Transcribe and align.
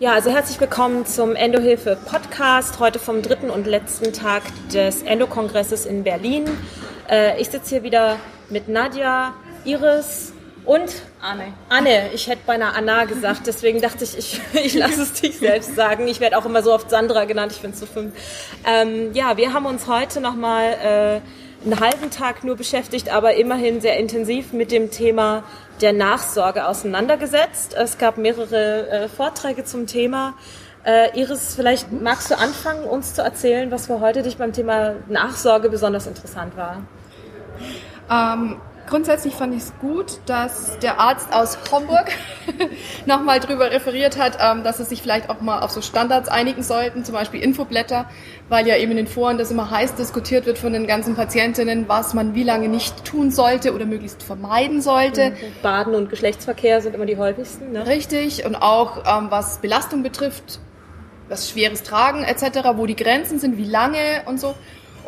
Ja, 0.00 0.12
also 0.12 0.30
herzlich 0.30 0.60
willkommen 0.60 1.06
zum 1.06 1.34
Endohilfe 1.34 1.98
Podcast, 2.06 2.78
heute 2.78 3.00
vom 3.00 3.20
dritten 3.20 3.50
und 3.50 3.66
letzten 3.66 4.12
Tag 4.12 4.44
des 4.72 5.02
Endo-Kongresses 5.02 5.86
in 5.86 6.04
Berlin. 6.04 6.44
Äh, 7.10 7.40
ich 7.40 7.48
sitze 7.48 7.70
hier 7.70 7.82
wieder 7.82 8.20
mit 8.48 8.68
Nadja, 8.68 9.34
Iris 9.64 10.32
und 10.64 11.02
Anne. 11.20 11.52
Anne. 11.68 12.12
Ich 12.14 12.28
hätte 12.28 12.42
beinahe 12.46 12.76
Anna 12.76 13.06
gesagt, 13.06 13.48
deswegen 13.48 13.80
dachte 13.80 14.04
ich, 14.04 14.16
ich, 14.16 14.40
ich 14.64 14.74
lasse 14.74 15.02
es 15.02 15.14
dich 15.14 15.36
selbst 15.36 15.74
sagen. 15.74 16.06
Ich 16.06 16.20
werde 16.20 16.38
auch 16.38 16.46
immer 16.46 16.62
so 16.62 16.72
oft 16.72 16.90
Sandra 16.90 17.24
genannt, 17.24 17.50
ich 17.50 17.60
finde 17.60 17.74
es 17.74 17.80
so 17.80 17.86
fünf. 17.86 18.14
Ähm, 18.64 19.12
ja, 19.14 19.36
wir 19.36 19.52
haben 19.52 19.66
uns 19.66 19.88
heute 19.88 20.20
nochmal 20.20 20.74
äh, 20.74 21.20
einen 21.64 21.80
halben 21.80 22.10
Tag 22.10 22.44
nur 22.44 22.56
beschäftigt, 22.56 23.12
aber 23.12 23.34
immerhin 23.34 23.80
sehr 23.80 23.98
intensiv 23.98 24.52
mit 24.52 24.70
dem 24.70 24.90
Thema 24.90 25.44
der 25.80 25.92
Nachsorge 25.92 26.66
auseinandergesetzt. 26.66 27.74
Es 27.74 27.98
gab 27.98 28.18
mehrere 28.18 28.88
äh, 28.88 29.08
Vorträge 29.08 29.64
zum 29.64 29.86
Thema. 29.86 30.34
Äh, 30.84 31.18
Iris, 31.20 31.54
vielleicht 31.54 31.92
magst 31.92 32.30
du 32.30 32.38
anfangen, 32.38 32.84
uns 32.84 33.14
zu 33.14 33.22
erzählen, 33.22 33.70
was 33.70 33.86
für 33.86 34.00
heute 34.00 34.22
dich 34.22 34.36
beim 34.36 34.52
Thema 34.52 34.94
Nachsorge 35.08 35.68
besonders 35.68 36.06
interessant 36.06 36.56
war. 36.56 36.82
Ähm, 38.10 38.60
grundsätzlich 38.88 39.34
fand 39.34 39.54
ich 39.54 39.62
es 39.62 39.72
gut, 39.80 40.20
dass 40.26 40.78
der 40.78 40.98
Arzt 40.98 41.32
aus 41.32 41.58
Homburg 41.70 42.10
nochmal 43.06 43.40
drüber 43.40 43.70
referiert 43.70 44.18
hat, 44.18 44.38
ähm, 44.40 44.64
dass 44.64 44.80
es 44.80 44.88
sich 44.88 45.02
vielleicht 45.02 45.30
auch 45.30 45.40
mal 45.40 45.60
auf 45.60 45.70
so 45.70 45.80
Standards 45.80 46.28
einigen 46.28 46.62
sollten, 46.62 47.04
zum 47.04 47.14
Beispiel 47.14 47.40
Infoblätter, 47.40 48.08
weil 48.48 48.66
ja 48.66 48.76
eben 48.76 48.90
in 48.92 48.96
den 48.96 49.06
Foren 49.06 49.38
das 49.38 49.50
immer 49.50 49.70
heiß 49.70 49.94
diskutiert 49.94 50.46
wird 50.46 50.58
von 50.58 50.72
den 50.72 50.86
ganzen 50.86 51.14
Patientinnen, 51.14 51.88
was 51.88 52.14
man 52.14 52.34
wie 52.34 52.44
lange 52.44 52.68
nicht 52.68 53.04
tun 53.04 53.30
sollte 53.30 53.74
oder 53.74 53.86
möglichst 53.86 54.22
vermeiden 54.22 54.80
sollte. 54.80 55.32
Baden 55.62 55.94
und 55.94 56.10
Geschlechtsverkehr 56.10 56.80
sind 56.80 56.94
immer 56.94 57.06
die 57.06 57.16
häufigsten. 57.16 57.72
Ne? 57.72 57.86
Richtig, 57.86 58.44
und 58.44 58.56
auch 58.56 59.04
ähm, 59.06 59.26
was 59.30 59.58
Belastung 59.58 60.02
betrifft, 60.02 60.60
was 61.28 61.50
schweres 61.50 61.82
Tragen 61.82 62.22
etc., 62.22 62.70
wo 62.74 62.86
die 62.86 62.96
Grenzen 62.96 63.38
sind, 63.38 63.58
wie 63.58 63.64
lange 63.64 64.22
und 64.26 64.40
so. 64.40 64.54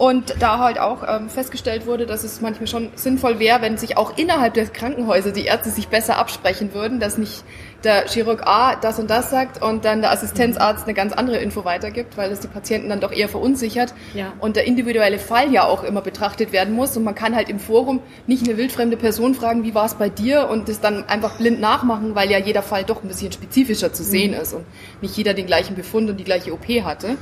Und 0.00 0.36
da 0.38 0.58
halt 0.58 0.78
auch 0.80 1.02
ähm, 1.06 1.28
festgestellt 1.28 1.84
wurde, 1.86 2.06
dass 2.06 2.24
es 2.24 2.40
manchmal 2.40 2.66
schon 2.68 2.88
sinnvoll 2.94 3.38
wäre, 3.38 3.60
wenn 3.60 3.76
sich 3.76 3.98
auch 3.98 4.16
innerhalb 4.16 4.54
der 4.54 4.64
Krankenhäuser 4.64 5.30
die 5.30 5.44
Ärzte 5.44 5.68
sich 5.68 5.88
besser 5.88 6.16
absprechen 6.16 6.72
würden, 6.72 7.00
dass 7.00 7.18
nicht 7.18 7.44
der 7.84 8.08
Chirurg 8.08 8.46
A 8.46 8.76
das 8.76 8.98
und 8.98 9.10
das 9.10 9.28
sagt 9.28 9.62
und 9.62 9.84
dann 9.84 10.00
der 10.00 10.10
Assistenzarzt 10.10 10.84
eine 10.84 10.94
ganz 10.94 11.12
andere 11.12 11.36
Info 11.36 11.66
weitergibt, 11.66 12.16
weil 12.16 12.30
das 12.30 12.40
die 12.40 12.48
Patienten 12.48 12.88
dann 12.88 13.00
doch 13.00 13.12
eher 13.12 13.28
verunsichert 13.28 13.92
Ja. 14.14 14.32
und 14.40 14.56
der 14.56 14.64
individuelle 14.64 15.18
Fall 15.18 15.52
ja 15.52 15.64
auch 15.64 15.84
immer 15.84 16.00
betrachtet 16.00 16.50
werden 16.50 16.72
muss 16.74 16.96
und 16.96 17.04
man 17.04 17.14
kann 17.14 17.36
halt 17.36 17.50
im 17.50 17.58
Forum 17.58 18.00
nicht 18.26 18.46
eine 18.48 18.56
wildfremde 18.56 18.96
Person 18.96 19.34
fragen, 19.34 19.64
wie 19.64 19.74
war 19.74 19.84
es 19.84 19.96
bei 19.96 20.08
dir 20.08 20.48
und 20.48 20.70
das 20.70 20.80
dann 20.80 21.10
einfach 21.10 21.36
blind 21.36 21.60
nachmachen, 21.60 22.14
weil 22.14 22.30
ja 22.30 22.38
jeder 22.38 22.62
Fall 22.62 22.84
doch 22.84 23.02
ein 23.02 23.08
bisschen 23.08 23.32
spezifischer 23.32 23.92
zu 23.92 24.02
sehen 24.02 24.32
ist 24.32 24.54
und 24.54 24.64
nicht 25.02 25.14
jeder 25.14 25.34
den 25.34 25.44
gleichen 25.44 25.74
Befund 25.76 26.08
und 26.08 26.16
die 26.16 26.24
gleiche 26.24 26.54
OP 26.54 26.66
hatte. 26.84 27.18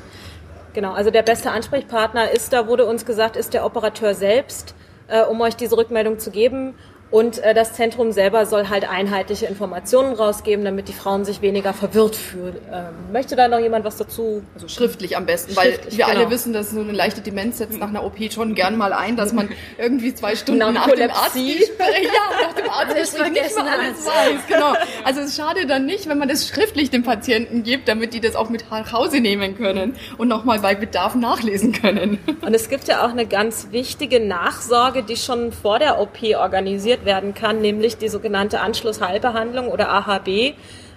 Genau, 0.74 0.92
also 0.92 1.10
der 1.10 1.22
beste 1.22 1.50
Ansprechpartner 1.50 2.30
ist, 2.30 2.52
da 2.52 2.66
wurde 2.66 2.86
uns 2.86 3.06
gesagt, 3.06 3.36
ist 3.36 3.54
der 3.54 3.64
Operateur 3.64 4.14
selbst, 4.14 4.74
äh, 5.08 5.22
um 5.22 5.40
euch 5.40 5.56
diese 5.56 5.76
Rückmeldung 5.76 6.18
zu 6.18 6.30
geben. 6.30 6.74
Und 7.10 7.38
äh, 7.38 7.54
das 7.54 7.72
Zentrum 7.72 8.12
selber 8.12 8.44
soll 8.44 8.68
halt 8.68 8.88
einheitliche 8.88 9.46
Informationen 9.46 10.14
rausgeben, 10.14 10.64
damit 10.64 10.88
die 10.88 10.92
Frauen 10.92 11.24
sich 11.24 11.40
weniger 11.40 11.72
verwirrt 11.72 12.16
fühlen. 12.16 12.56
Ähm, 12.72 13.12
möchte 13.12 13.34
da 13.34 13.48
noch 13.48 13.60
jemand 13.60 13.84
was 13.84 13.96
dazu? 13.96 14.42
Also 14.54 14.68
schriftlich 14.68 15.16
am 15.16 15.24
besten, 15.24 15.56
weil 15.56 15.78
wir 15.88 16.06
genau. 16.06 16.08
alle 16.08 16.30
wissen, 16.30 16.52
dass 16.52 16.70
so 16.70 16.80
eine 16.80 16.92
leichte 16.92 17.22
Demenz 17.22 17.58
setzt 17.58 17.78
nach 17.78 17.88
einer 17.88 18.04
OP 18.04 18.18
schon 18.30 18.54
gern 18.54 18.76
mal 18.76 18.92
ein, 18.92 19.16
dass 19.16 19.32
man 19.32 19.48
irgendwie 19.78 20.14
zwei 20.14 20.36
Stunden 20.36 20.58
nach 20.58 20.86
dem 20.86 21.10
Arzt 21.10 21.36
ja, 21.36 22.46
nach 22.46 22.52
dem 22.54 22.68
Arzt 22.68 22.94
Alles 22.94 23.12
nicht 23.12 23.32
mehr 23.32 23.72
alles 23.72 24.06
weiß. 24.06 24.46
Genau. 24.46 24.74
Also 25.04 25.20
es 25.20 25.34
schade 25.34 25.66
dann 25.66 25.86
nicht, 25.86 26.08
wenn 26.08 26.18
man 26.18 26.28
das 26.28 26.46
schriftlich 26.46 26.90
den 26.90 27.04
Patienten 27.04 27.62
gibt, 27.62 27.88
damit 27.88 28.12
die 28.12 28.20
das 28.20 28.36
auch 28.36 28.50
mit 28.50 28.70
nach 28.70 28.92
Hause 28.92 29.20
nehmen 29.20 29.56
können 29.56 29.96
und 30.18 30.28
nochmal 30.28 30.60
bei 30.60 30.74
Bedarf 30.74 31.14
nachlesen 31.14 31.72
können. 31.72 32.18
Und 32.42 32.54
es 32.54 32.68
gibt 32.68 32.86
ja 32.88 33.04
auch 33.04 33.10
eine 33.10 33.26
ganz 33.26 33.68
wichtige 33.70 34.20
Nachsorge, 34.20 35.02
die 35.02 35.16
schon 35.16 35.52
vor 35.52 35.78
der 35.78 36.00
OP 36.00 36.22
organisiert 36.36 36.97
werden 37.04 37.34
kann, 37.34 37.60
nämlich 37.60 37.98
die 37.98 38.08
sogenannte 38.08 38.60
Anschlussheilbehandlung 38.60 39.68
oder 39.68 39.90
AHB. 39.90 40.54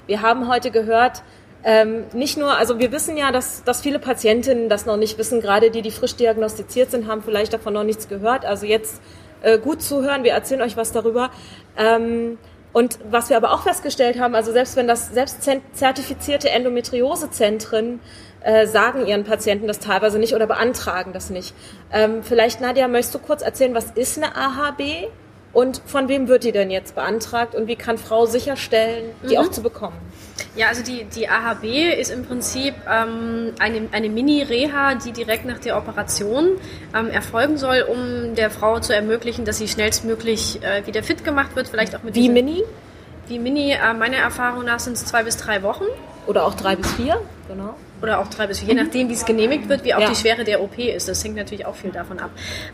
Wir 0.08 0.22
haben 0.22 0.48
heute 0.48 0.72
gehört, 0.72 1.24
ähm, 1.64 2.06
nicht 2.14 2.38
nur, 2.38 2.58
also 2.58 2.80
wir 2.80 2.92
wissen 2.92 3.18
ja, 3.18 3.32
dass, 3.32 3.64
dass 3.64 3.82
viele 3.82 4.00
Patientinnen 4.00 4.68
das 4.68 4.86
noch 4.86 4.98
nicht 4.98 5.18
wissen, 5.18 5.42
gerade 5.42 5.70
die, 5.70 5.82
die 5.82 5.92
frisch 5.92 6.16
diagnostiziert 6.16 6.90
sind, 6.90 7.08
haben 7.08 7.22
vielleicht 7.22 7.54
davon 7.54 7.74
noch 7.74 7.84
nichts 7.84 8.08
gehört. 8.08 8.46
Also 8.46 8.66
jetzt 8.66 9.02
äh, 9.42 9.60
gut 9.60 9.82
zuhören, 9.82 10.24
wir 10.24 10.32
erzählen 10.32 10.62
euch 10.62 10.76
was 10.76 10.92
darüber. 10.92 11.30
Ähm, 11.78 12.38
und 12.74 13.00
was 13.10 13.30
wir 13.30 13.38
aber 13.38 13.52
auch 13.52 13.64
festgestellt 13.64 14.20
haben, 14.20 14.34
also 14.34 14.52
selbst 14.52 14.76
wenn 14.76 14.88
das 14.88 15.10
selbst 15.10 15.48
zertifizierte 15.74 16.50
Endometriosezentren 16.50 18.00
äh, 18.44 18.66
sagen 18.66 19.06
ihren 19.06 19.24
Patienten 19.24 19.68
das 19.68 19.80
teilweise 19.80 20.20
nicht 20.20 20.34
oder 20.34 20.48
beantragen 20.48 21.14
das 21.14 21.30
nicht. 21.30 21.54
Ähm, 21.92 22.24
vielleicht, 22.24 22.62
Nadja, 22.62 22.88
möchtest 22.88 23.16
du 23.16 23.20
kurz 23.20 23.42
erzählen, 23.42 23.76
was 23.76 23.92
ist 23.92 24.18
eine 24.18 24.36
AHB 24.36 25.10
und 25.54 25.82
von 25.86 26.08
wem 26.08 26.28
wird 26.28 26.44
die 26.44 26.52
denn 26.52 26.72
jetzt 26.72 26.96
beantragt 26.96 27.56
und 27.56 27.68
wie 27.68 27.76
kann 27.76 27.98
Frau 27.98 28.26
sicherstellen, 28.26 29.12
die 29.30 29.38
auch 29.38 29.50
zu 29.50 29.62
bekommen? 29.62 29.98
Ja, 30.56 30.68
also 30.68 30.84
die, 30.84 31.04
die 31.06 31.30
AHB 31.30 31.64
ist 32.00 32.12
im 32.12 32.26
Prinzip 32.26 32.74
ähm, 32.90 33.54
eine, 33.60 33.88
eine 33.92 34.10
Mini-Reha, 34.10 34.96
die 34.96 35.12
direkt 35.12 35.46
nach 35.46 35.60
der 35.60 35.78
Operation 35.78 36.52
ähm, 36.96 37.10
erfolgen 37.10 37.58
soll, 37.58 37.86
um 37.88 38.36
der 38.36 38.50
Frau 38.50 38.80
zu 38.80 38.94
ermöglichen, 38.94 39.46
dass 39.46 39.58
sie 39.58 39.68
schnellstmöglich 39.68 40.62
äh, 40.64 40.86
wieder 40.88 41.04
fit 41.04 41.24
gemacht 41.24 41.56
wird, 41.56 41.68
vielleicht 41.68 41.96
auch 41.96 42.04
mit 42.04 42.16
Wie 42.16 42.30
Mini 42.30 42.64
Wie 43.28 43.40
Mini, 43.40 43.72
äh, 43.72 43.94
meiner 43.94 44.18
Erfahrung 44.18 44.66
nach 44.66 44.80
sind 44.80 44.94
es 44.94 45.06
zwei 45.06 45.24
bis 45.24 45.38
drei 45.38 45.64
Wochen 45.64 45.86
oder 46.28 46.46
auch 46.46 46.54
drei 46.54 46.76
bis 46.76 46.92
vier? 46.94 47.22
Genau. 47.52 47.76
oder 48.02 48.20
auch 48.20 48.28
drei 48.28 48.48
bis 48.48 48.60
vier, 48.60 48.70
je 48.70 48.74
nachdem, 48.74 49.10
wie 49.10 49.14
es 49.14 49.26
genehmigt 49.26 49.70
wird, 49.70 49.84
wie 49.84 49.94
auch 49.94 50.00
Ja. 50.00 50.10
die 50.10 50.16
Schwere 50.16 50.44
der 50.44 50.62
OP 50.64 50.78
ist. 50.80 51.08
Das 51.08 51.24
hängt 51.24 51.36
natürlich 51.36 51.66
auch 51.68 51.76
viel 51.76 51.92
davon 51.92 52.20
ab. 52.20 52.32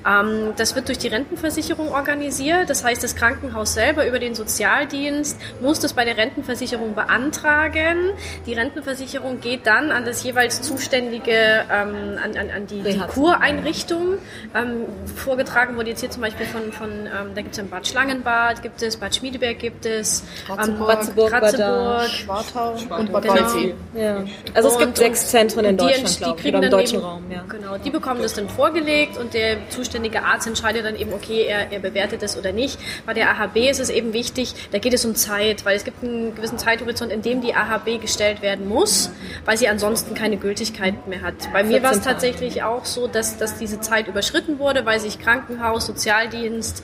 Ähm, 0.08 0.54
das 0.56 0.76
wird 0.76 0.88
durch 0.88 1.00
die 1.00 1.08
Rentenversicherung 1.10 1.90
organisiert. 1.92 2.70
Das 2.70 2.84
heißt, 2.84 3.04
das 3.04 3.16
Krankenhaus 3.16 3.74
selber 3.74 4.08
über 4.08 4.20
den 4.20 4.36
Sozialdienst 4.36 5.38
muss 5.62 5.80
das 5.80 5.94
bei 5.94 6.06
der 6.06 6.16
Rentenversicherung 6.18 6.96
beantragen. 6.96 8.12
Die 8.46 8.54
Rentenversicherung 8.54 9.42
geht 9.42 9.66
dann 9.68 9.92
an 9.92 10.06
das 10.06 10.24
jeweils 10.24 10.62
zuständige, 10.62 11.66
ähm, 11.72 12.18
an, 12.24 12.38
an, 12.38 12.50
an 12.56 12.68
die, 12.68 12.82
die. 12.82 12.98
Kureinrichtung. 12.98 14.20
Ähm, 14.56 14.86
vorgetragen 15.16 15.76
wurde 15.76 15.90
jetzt 15.90 16.00
hier 16.02 16.10
zum 16.10 16.22
Beispiel 16.22 16.46
von, 16.46 16.72
von 16.72 16.90
ähm, 16.90 17.32
da 17.36 17.42
gibt 17.42 17.54
es 17.54 17.60
ein 17.60 17.70
Bad 17.70 17.86
Schlangenbad, 17.88 18.62
gibt 18.62 18.82
es 18.82 18.98
Bad 18.98 19.16
Schmiedeberg, 19.16 19.60
gibt 19.60 19.86
es 19.86 20.24
Ratzeburg, 20.48 20.90
Ratzeburg, 20.90 21.32
Bad 21.32 21.44
Ratzeburg 21.44 22.08
Schwartau 22.10 22.76
und 22.98 23.12
Bad 23.12 23.24
Genau. 23.24 23.76
Ja. 23.96 24.24
Also 24.54 24.67
es 24.68 24.74
Und- 24.76 24.80
gibt 24.80 24.98
sechs 24.98 25.28
Zentren 25.30 25.66
in 25.66 25.78
die, 25.78 25.84
Deutschland, 25.84 26.20
die 26.20 26.24
ich, 26.30 26.36
kriegen 26.38 26.58
oder 26.58 26.66
im 26.68 26.72
deutschen 26.72 27.00
eben, 27.00 27.06
Raum. 27.06 27.24
Ja. 27.32 27.44
Genau, 27.48 27.78
die 27.78 27.90
bekommen 27.90 28.22
das 28.22 28.34
dann 28.34 28.50
vorgelegt 28.50 29.18
und 29.18 29.34
der 29.34 29.70
zuständige 29.70 30.24
Arzt 30.24 30.48
entscheidet 30.48 30.86
dann 30.86 30.96
eben, 30.96 31.14
okay, 31.14 31.46
er, 31.48 31.72
er 31.72 31.80
bewertet 31.80 32.22
das 32.22 32.38
oder 32.38 32.52
nicht. 32.52 32.80
Bei 33.06 33.14
der 33.14 33.30
AHB 33.32 33.70
ist 33.70 33.80
es 33.80 33.90
eben 33.90 34.14
wichtig, 34.14 34.54
da 34.72 34.80
geht 34.80 34.94
es 34.94 35.06
um 35.06 35.16
Zeit, 35.16 35.66
weil 35.66 35.76
es 35.76 35.84
gibt 35.84 36.04
einen 36.04 36.36
gewissen 36.36 36.58
Zeithorizont, 36.58 37.12
in 37.12 37.22
dem 37.22 37.42
die 37.42 37.54
AHB 37.54 38.00
gestellt 38.02 38.42
werden 38.42 38.68
muss, 38.68 39.10
weil 39.46 39.58
sie 39.58 39.68
ansonsten 39.68 40.14
keine 40.16 40.38
Gültigkeit 40.38 41.08
mehr 41.08 41.22
hat. 41.22 41.36
Bei 41.54 41.64
mir 41.64 41.82
war 41.84 41.92
es 41.92 41.98
14 41.98 42.04
Tage. 42.04 42.14
tatsächlich 42.14 42.64
auch 42.64 42.86
so, 42.86 43.08
dass, 43.08 43.38
dass 43.38 43.58
diese 43.58 43.80
Zeit 43.80 44.08
überschritten 44.08 44.60
wurde, 44.60 44.86
weil 44.86 45.00
sich 45.00 45.20
Krankenhaus, 45.20 45.86
Sozialdienst, 45.86 46.84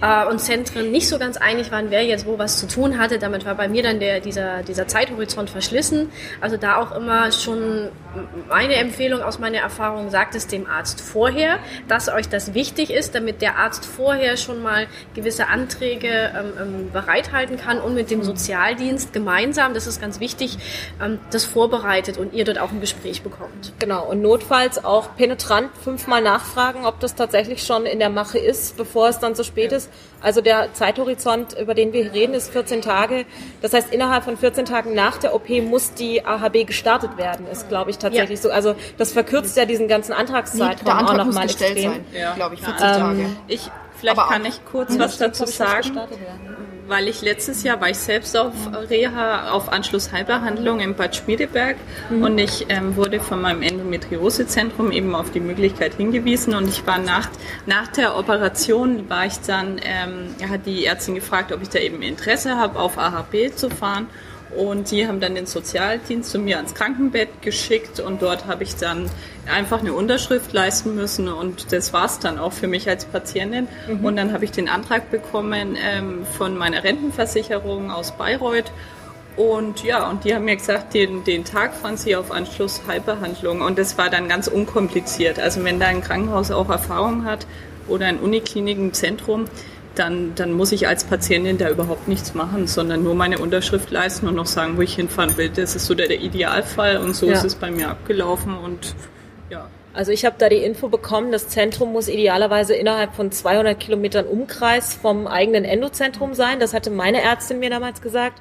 äh, 0.00 0.26
und 0.26 0.40
Zentren 0.40 0.90
nicht 0.90 1.08
so 1.08 1.18
ganz 1.18 1.36
einig 1.36 1.70
waren, 1.70 1.90
wer 1.90 2.04
jetzt 2.04 2.26
wo 2.26 2.38
was 2.38 2.58
zu 2.58 2.66
tun 2.66 2.98
hatte. 2.98 3.18
Damit 3.18 3.44
war 3.44 3.54
bei 3.54 3.68
mir 3.68 3.82
dann 3.82 4.00
der, 4.00 4.20
dieser, 4.20 4.62
dieser 4.62 4.86
Zeithorizont 4.86 5.50
verschlissen. 5.50 6.10
Also 6.40 6.56
da 6.56 6.76
auch 6.76 6.92
immer 6.92 7.32
schon 7.32 7.88
meine 8.48 8.74
Empfehlung 8.76 9.22
aus 9.22 9.38
meiner 9.38 9.58
Erfahrung, 9.58 10.10
sagt 10.10 10.34
es 10.34 10.46
dem 10.46 10.66
Arzt 10.66 11.00
vorher, 11.00 11.58
dass 11.88 12.08
euch 12.08 12.28
das 12.28 12.54
wichtig 12.54 12.90
ist, 12.90 13.14
damit 13.14 13.42
der 13.42 13.56
Arzt 13.56 13.84
vorher 13.84 14.36
schon 14.36 14.62
mal 14.62 14.86
gewisse 15.14 15.48
Anträge 15.48 16.08
ähm, 16.08 16.52
ähm, 16.60 16.90
bereithalten 16.92 17.58
kann 17.58 17.80
und 17.80 17.94
mit 17.94 18.10
dem 18.10 18.22
Sozialdienst 18.22 19.12
gemeinsam, 19.12 19.74
das 19.74 19.86
ist 19.86 20.00
ganz 20.00 20.20
wichtig, 20.20 20.58
ähm, 21.02 21.18
das 21.30 21.44
vorbereitet 21.44 22.18
und 22.18 22.32
ihr 22.34 22.44
dort 22.44 22.58
auch 22.58 22.70
ein 22.70 22.80
Gespräch 22.80 23.22
bekommt. 23.22 23.72
Genau, 23.78 24.06
und 24.06 24.22
notfalls 24.22 24.84
auch 24.84 25.16
penetrant 25.16 25.70
fünfmal 25.82 26.22
nachfragen, 26.22 26.86
ob 26.86 27.00
das 27.00 27.14
tatsächlich 27.14 27.62
schon 27.62 27.86
in 27.86 27.98
der 27.98 28.10
Mache 28.10 28.38
ist, 28.38 28.76
bevor 28.76 29.08
es 29.08 29.18
dann 29.18 29.34
zu 29.34 29.44
spät 29.44 29.72
ist. 29.72 29.87
Also 30.20 30.40
der 30.40 30.72
Zeithorizont, 30.74 31.56
über 31.58 31.74
den 31.74 31.92
wir 31.92 32.02
hier 32.02 32.12
reden, 32.12 32.34
ist 32.34 32.50
14 32.50 32.82
Tage. 32.82 33.24
Das 33.62 33.72
heißt, 33.72 33.92
innerhalb 33.92 34.24
von 34.24 34.36
14 34.36 34.64
Tagen 34.64 34.94
nach 34.94 35.16
der 35.18 35.34
OP 35.34 35.48
muss 35.62 35.94
die 35.94 36.24
AHB 36.24 36.66
gestartet 36.66 37.16
werden, 37.16 37.46
ist, 37.52 37.68
glaube 37.68 37.90
ich, 37.90 37.98
tatsächlich 37.98 38.38
Ja. 38.40 38.42
so. 38.42 38.50
Also 38.50 38.74
das 38.96 39.12
verkürzt 39.12 39.56
ja 39.56 39.64
diesen 39.64 39.86
ganzen 39.86 40.12
Antragszeitraum 40.12 40.84
Der 40.84 40.94
auch 40.94 40.98
Antrag 40.98 41.16
muss 41.18 41.26
nochmal 41.26 41.44
extrem. 41.44 41.76
sein, 41.92 42.04
Ja. 42.12 42.34
glaube 42.34 42.56
ich, 42.56 42.60
40 42.62 42.84
Ähm, 42.84 42.92
Tage. 43.00 43.26
Ich, 43.46 43.70
vielleicht 43.98 44.18
Aber 44.18 44.28
kann 44.28 44.42
auch- 44.42 44.46
ich 44.48 44.60
kurz 44.64 44.98
was 44.98 45.18
dazu 45.18 45.46
sagen, 45.46 45.76
gestartet 45.82 46.18
werden. 46.20 46.56
Weil 46.88 47.06
ich 47.06 47.22
letztes 47.22 47.62
Jahr 47.62 47.80
war 47.80 47.90
ich 47.90 47.98
selbst 47.98 48.36
auf 48.36 48.54
Reha, 48.88 49.50
auf 49.50 49.70
Anschlussheilbehandlung 49.70 50.80
in 50.80 50.94
Bad 50.94 51.16
Schmiedeberg. 51.16 51.76
Und 52.10 52.38
ich 52.38 52.66
ähm, 52.70 52.96
wurde 52.96 53.20
von 53.20 53.40
meinem 53.40 53.62
Endometriosezentrum 53.62 54.90
eben 54.90 55.14
auf 55.14 55.30
die 55.30 55.40
Möglichkeit 55.40 55.94
hingewiesen. 55.94 56.54
Und 56.54 56.68
ich 56.68 56.86
war 56.86 56.98
nach, 56.98 57.28
nach 57.66 57.88
der 57.88 58.16
Operation 58.16 59.08
war 59.08 59.26
ich 59.26 59.38
dann, 59.46 59.80
ähm, 59.84 60.50
hat 60.50 60.66
die 60.66 60.86
Ärztin 60.86 61.14
gefragt, 61.14 61.52
ob 61.52 61.62
ich 61.62 61.68
da 61.68 61.78
eben 61.78 62.02
Interesse 62.02 62.56
habe, 62.56 62.78
auf 62.78 62.98
AHB 62.98 63.54
zu 63.54 63.70
fahren 63.70 64.06
Und 64.56 64.90
die 64.90 65.06
haben 65.06 65.20
dann 65.20 65.34
den 65.34 65.46
Sozialdienst 65.46 66.30
zu 66.30 66.38
mir 66.38 66.56
ans 66.56 66.74
Krankenbett 66.74 67.42
geschickt 67.42 68.00
und 68.00 68.22
dort 68.22 68.46
habe 68.46 68.64
ich 68.64 68.76
dann 68.76 69.10
einfach 69.52 69.80
eine 69.80 69.92
Unterschrift 69.92 70.52
leisten 70.52 70.94
müssen 70.94 71.28
und 71.28 71.70
das 71.72 71.92
war's 71.92 72.18
dann 72.18 72.38
auch 72.38 72.52
für 72.52 72.66
mich 72.66 72.88
als 72.88 73.04
Patientin. 73.04 73.68
Mhm. 73.86 74.04
Und 74.04 74.16
dann 74.16 74.32
habe 74.32 74.44
ich 74.44 74.50
den 74.50 74.68
Antrag 74.68 75.10
bekommen 75.10 75.76
ähm, 75.78 76.24
von 76.24 76.56
meiner 76.56 76.82
Rentenversicherung 76.82 77.90
aus 77.90 78.12
Bayreuth 78.12 78.72
und 79.38 79.84
ja, 79.84 80.10
und 80.10 80.24
die 80.24 80.34
haben 80.34 80.46
mir 80.46 80.56
gesagt, 80.56 80.94
den, 80.94 81.22
den 81.22 81.44
Tag 81.44 81.72
fahren 81.72 81.96
sie 81.96 82.16
auf 82.16 82.32
Anschluss 82.32 82.82
Heilbehandlung. 82.88 83.60
Und 83.60 83.78
das 83.78 83.96
war 83.96 84.10
dann 84.10 84.28
ganz 84.28 84.48
unkompliziert. 84.48 85.38
Also 85.38 85.62
wenn 85.62 85.78
da 85.78 85.86
ein 85.86 86.00
Krankenhaus 86.00 86.50
auch 86.50 86.68
Erfahrung 86.68 87.24
hat 87.24 87.46
oder 87.86 88.06
ein 88.06 88.18
Uniklinik, 88.18 88.78
ein 88.78 88.92
Zentrum, 88.92 89.44
dann, 89.98 90.34
dann 90.34 90.52
muss 90.52 90.72
ich 90.72 90.86
als 90.86 91.04
Patientin 91.04 91.58
da 91.58 91.68
überhaupt 91.70 92.08
nichts 92.08 92.34
machen, 92.34 92.66
sondern 92.66 93.02
nur 93.02 93.14
meine 93.14 93.38
Unterschrift 93.38 93.90
leisten 93.90 94.28
und 94.28 94.34
noch 94.34 94.46
sagen, 94.46 94.76
wo 94.76 94.82
ich 94.82 94.94
hinfahren 94.94 95.36
will. 95.36 95.48
Das 95.48 95.76
ist 95.76 95.86
so 95.86 95.94
der, 95.94 96.08
der 96.08 96.20
Idealfall 96.20 96.98
und 96.98 97.14
so 97.14 97.26
ja. 97.26 97.32
ist 97.32 97.44
es 97.44 97.54
bei 97.54 97.70
mir 97.70 97.88
abgelaufen 97.88 98.56
und 98.56 98.94
ja. 99.50 99.68
Also 99.94 100.12
ich 100.12 100.24
habe 100.24 100.36
da 100.38 100.48
die 100.48 100.56
Info 100.56 100.88
bekommen, 100.88 101.32
das 101.32 101.48
Zentrum 101.48 101.92
muss 101.92 102.08
idealerweise 102.08 102.74
innerhalb 102.74 103.14
von 103.14 103.32
200 103.32 103.78
Kilometern 103.80 104.26
Umkreis 104.26 104.94
vom 104.94 105.26
eigenen 105.26 105.64
Endozentrum 105.64 106.34
sein. 106.34 106.60
Das 106.60 106.72
hatte 106.74 106.90
meine 106.90 107.20
Ärztin 107.22 107.58
mir 107.58 107.70
damals 107.70 108.00
gesagt. 108.00 108.40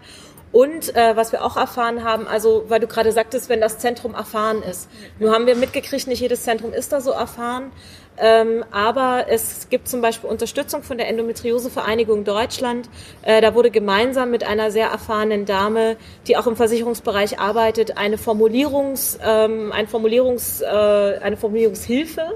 Und 0.52 0.96
äh, 0.96 1.16
was 1.16 1.32
wir 1.32 1.44
auch 1.44 1.58
erfahren 1.58 2.04
haben, 2.04 2.28
also 2.28 2.66
weil 2.68 2.80
du 2.80 2.88
gerade 2.88 3.12
sagtest, 3.12 3.50
wenn 3.50 3.60
das 3.60 3.80
Zentrum 3.80 4.16
erfahren 4.16 4.64
ist. 4.64 4.90
Nur 5.20 5.34
haben 5.34 5.46
wir 5.46 5.56
mitgekriegt, 5.56 6.08
nicht 6.08 6.22
jedes 6.22 6.44
Zentrum 6.44 6.74
ist 6.74 6.92
da 6.92 7.02
so 7.02 7.12
erfahren. 7.12 7.72
Ähm, 8.20 8.66
aber 8.72 9.26
es 9.30 9.70
gibt 9.70 9.88
zum 9.88 10.02
Beispiel 10.02 10.30
Unterstützung 10.30 10.82
von 10.82 10.98
der 10.98 11.08
Endometriosevereinigung 11.08 12.24
Deutschland. 12.24 12.90
Äh, 13.22 13.42
da 13.42 13.54
wurde 13.54 13.70
gemeinsam 13.70 14.32
mit 14.32 14.44
einer 14.44 14.72
sehr 14.72 14.88
erfahrenen 14.88 15.46
Dame, 15.46 15.98
die 16.28 16.36
auch 16.36 16.48
im 16.48 16.56
Versicherungsbereich 16.56 17.40
arbeitet, 17.40 17.98
eine 17.98 18.18
Formulierungs, 18.18 19.20
ähm, 19.24 19.72
ein 19.72 19.88
Formulierungs, 19.88 20.62
äh, 20.62 20.66
eine 20.66 21.38
Formulierungshilfe 21.38 22.34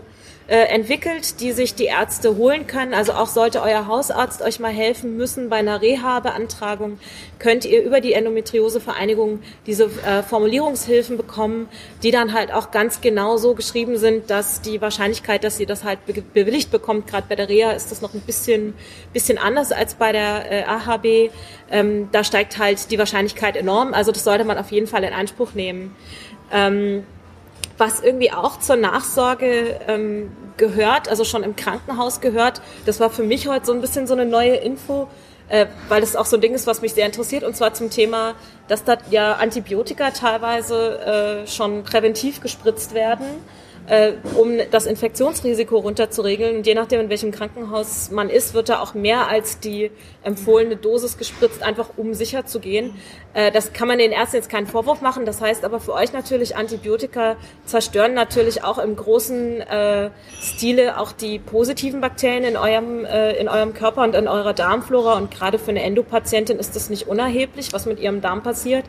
äh, 0.52 0.66
entwickelt, 0.66 1.40
die 1.40 1.54
sich 1.54 1.76
die 1.76 1.86
Ärzte 1.86 2.36
holen 2.36 2.68
können. 2.68 2.94
Also 2.94 3.14
auch 3.14 3.28
sollte 3.28 3.62
euer 3.62 3.88
Hausarzt 3.88 4.42
euch 4.42 4.60
mal 4.60 4.74
helfen 4.74 5.16
müssen 5.16 5.48
bei 5.48 5.56
einer 5.56 5.82
Reha-Beantragung, 5.82 7.00
könnt 7.40 7.64
ihr 7.64 7.82
über 7.82 8.02
die 8.02 8.12
Endometriosevereinigung 8.12 9.40
diese 9.66 9.86
äh, 9.86 10.24
Formulierungshilfen 10.24 11.16
bekommen, 11.16 11.70
die 12.04 12.12
dann 12.12 12.34
halt 12.34 12.52
auch 12.52 12.72
ganz 12.72 13.00
genau 13.00 13.38
so 13.38 13.56
geschrieben 13.56 13.96
sind, 13.96 14.30
dass 14.30 14.62
die 14.62 14.82
Wahrscheinlichkeit, 14.82 15.46
dass 15.46 15.58
ihr 15.58 15.68
das 15.68 15.86
halt 15.86 16.06
be 16.06 16.22
bewilligt 16.22 16.70
bekommt, 16.70 17.08
gerade 17.08 17.28
bei 17.30 17.38
der 17.38 17.48
Reha 17.48 17.72
ist 17.72 17.90
das 17.90 18.02
noch 18.02 18.14
ein 18.14 18.20
bisschen, 18.20 18.74
bisschen 19.14 19.38
anders 19.38 19.72
als 19.72 19.94
bei 19.94 20.12
der 20.12 20.52
äh, 20.52 20.64
AHB. 20.66 21.32
Ähm, 21.72 22.10
da 22.12 22.26
steigt 22.26 22.58
halt 22.58 22.92
die 22.92 23.00
Wahrscheinlichkeit 23.00 23.56
enorm. 23.56 23.94
Also 23.94 24.12
das 24.12 24.26
sollte 24.26 24.44
man 24.44 24.58
auf 24.58 24.70
jeden 24.74 24.88
Fall 24.88 25.06
in 25.06 25.14
Anspruch 25.14 25.54
nehmen. 25.54 25.96
Ähm, 26.52 27.06
was 27.82 28.00
irgendwie 28.00 28.32
auch 28.32 28.60
zur 28.60 28.76
Nachsorge 28.76 29.80
ähm, 29.88 30.32
gehört, 30.56 31.10
also 31.10 31.24
schon 31.24 31.42
im 31.42 31.56
Krankenhaus 31.56 32.22
gehört. 32.22 32.62
Das 32.86 33.00
war 33.00 33.10
für 33.10 33.24
mich 33.24 33.48
heute 33.48 33.66
so 33.66 33.74
ein 33.74 33.82
bisschen 33.82 34.06
so 34.06 34.14
eine 34.14 34.28
neue 34.28 34.54
Info, 34.54 35.08
äh, 35.50 35.66
weil 35.90 36.02
das 36.02 36.16
auch 36.16 36.28
so 36.28 36.38
ein 36.38 36.42
Ding 36.42 36.54
ist, 36.54 36.68
was 36.68 36.84
mich 36.84 36.94
sehr 36.94 37.08
interessiert, 37.08 37.44
und 37.44 37.58
zwar 37.58 37.74
zum 37.74 37.90
Thema, 37.90 38.36
dass 38.68 38.84
da 38.84 38.98
ja 39.10 39.34
Antibiotika 39.34 40.12
teilweise 40.12 41.00
äh, 41.44 41.48
schon 41.48 41.82
präventiv 41.82 42.40
gespritzt 42.40 42.94
werden 42.94 43.26
äh, 43.92 44.14
um 44.38 44.54
das 44.72 44.86
Infektionsrisiko 44.86 45.78
runterzuregeln. 45.78 46.56
Und 46.56 46.66
je 46.66 46.76
nachdem, 46.76 47.02
in 47.02 47.10
welchem 47.10 47.32
Krankenhaus 47.32 48.10
man 48.10 48.30
ist, 48.30 48.54
wird 48.54 48.70
da 48.70 48.80
auch 48.80 48.94
mehr 48.94 49.28
als 49.28 49.60
die 49.60 49.92
empfohlene 50.24 50.78
Dosis 50.78 51.18
gespritzt, 51.18 51.62
einfach 51.62 51.90
um 51.98 52.14
sicher 52.14 52.46
zu 52.46 52.62
gehen. 52.62 52.94
Äh, 53.34 53.52
das 53.52 53.74
kann 53.74 53.90
man 53.90 53.98
den 53.98 54.14
Ärzten 54.14 54.38
jetzt 54.38 54.50
keinen 54.50 54.66
Vorwurf 54.66 55.02
machen. 55.02 55.26
Das 55.26 55.42
heißt 55.42 55.66
aber 55.66 55.82
für 55.82 55.92
euch 55.92 56.14
natürlich, 56.14 56.56
Antibiotika 56.56 57.36
zerstören 57.66 58.14
natürlich 58.14 58.64
auch 58.64 58.78
im 58.78 58.96
großen 58.96 59.60
äh, 59.60 60.10
Stile 60.40 60.98
auch 60.98 61.12
die 61.12 61.40
positiven 61.40 62.00
Bakterien 62.00 62.46
in 62.46 62.56
eurem, 62.56 63.04
äh, 63.04 63.34
in 63.34 63.50
eurem 63.50 63.74
Körper 63.74 64.04
und 64.04 64.16
in 64.16 64.30
eurer 64.30 64.54
Darmflora. 64.54 65.18
Und 65.18 65.32
gerade 65.32 65.60
für 65.60 65.72
eine 65.72 65.84
Endopatientin 65.84 66.60
ist 66.60 66.78
das 66.78 66.90
nicht 66.90 67.10
unerheblich, 67.10 67.74
was 67.74 67.86
mit 67.86 68.00
ihrem 68.00 68.22
Darm 68.22 68.42
passiert. 68.42 68.86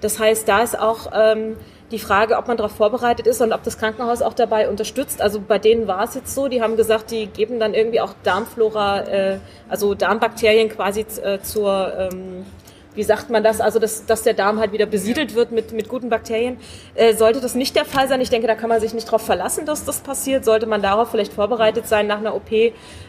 Das 0.00 0.20
heißt, 0.20 0.46
da 0.46 0.62
ist 0.62 0.78
auch 0.78 1.10
ähm, 1.12 1.56
die 1.90 1.98
Frage, 1.98 2.36
ob 2.36 2.48
man 2.48 2.56
darauf 2.56 2.72
vorbereitet 2.72 3.26
ist 3.26 3.40
und 3.40 3.52
ob 3.52 3.62
das 3.62 3.78
Krankenhaus 3.78 4.22
auch 4.22 4.34
dabei 4.34 4.68
unterstützt. 4.68 5.20
Also 5.20 5.40
bei 5.40 5.58
denen 5.58 5.86
war 5.86 6.04
es 6.04 6.14
jetzt 6.14 6.34
so, 6.34 6.48
die 6.48 6.62
haben 6.62 6.76
gesagt, 6.76 7.10
die 7.10 7.26
geben 7.26 7.60
dann 7.60 7.74
irgendwie 7.74 8.00
auch 8.00 8.14
Darmflora, 8.22 9.00
äh, 9.02 9.38
also 9.68 9.94
Darmbakterien 9.94 10.68
quasi 10.70 11.04
äh, 11.22 11.40
zur 11.40 11.92
ähm, 11.98 12.46
wie 12.94 13.02
sagt 13.02 13.30
man 13.30 13.42
das, 13.42 13.60
also 13.60 13.78
dass, 13.78 14.06
dass 14.06 14.22
der 14.22 14.34
Darm 14.34 14.60
halt 14.60 14.72
wieder 14.72 14.86
besiedelt 14.86 15.34
wird 15.34 15.52
mit, 15.52 15.72
mit 15.72 15.88
guten 15.88 16.08
Bakterien. 16.08 16.58
Äh, 16.94 17.14
sollte 17.14 17.40
das 17.40 17.54
nicht 17.54 17.76
der 17.76 17.84
Fall 17.84 18.08
sein, 18.08 18.20
ich 18.20 18.30
denke, 18.30 18.46
da 18.46 18.54
kann 18.54 18.68
man 18.68 18.80
sich 18.80 18.94
nicht 18.94 19.06
darauf 19.06 19.22
verlassen, 19.22 19.66
dass 19.66 19.84
das 19.84 20.00
passiert, 20.00 20.44
sollte 20.44 20.66
man 20.66 20.82
darauf 20.82 21.10
vielleicht 21.10 21.32
vorbereitet 21.32 21.88
sein 21.88 22.06
nach 22.06 22.18
einer 22.18 22.34
OP, 22.34 22.50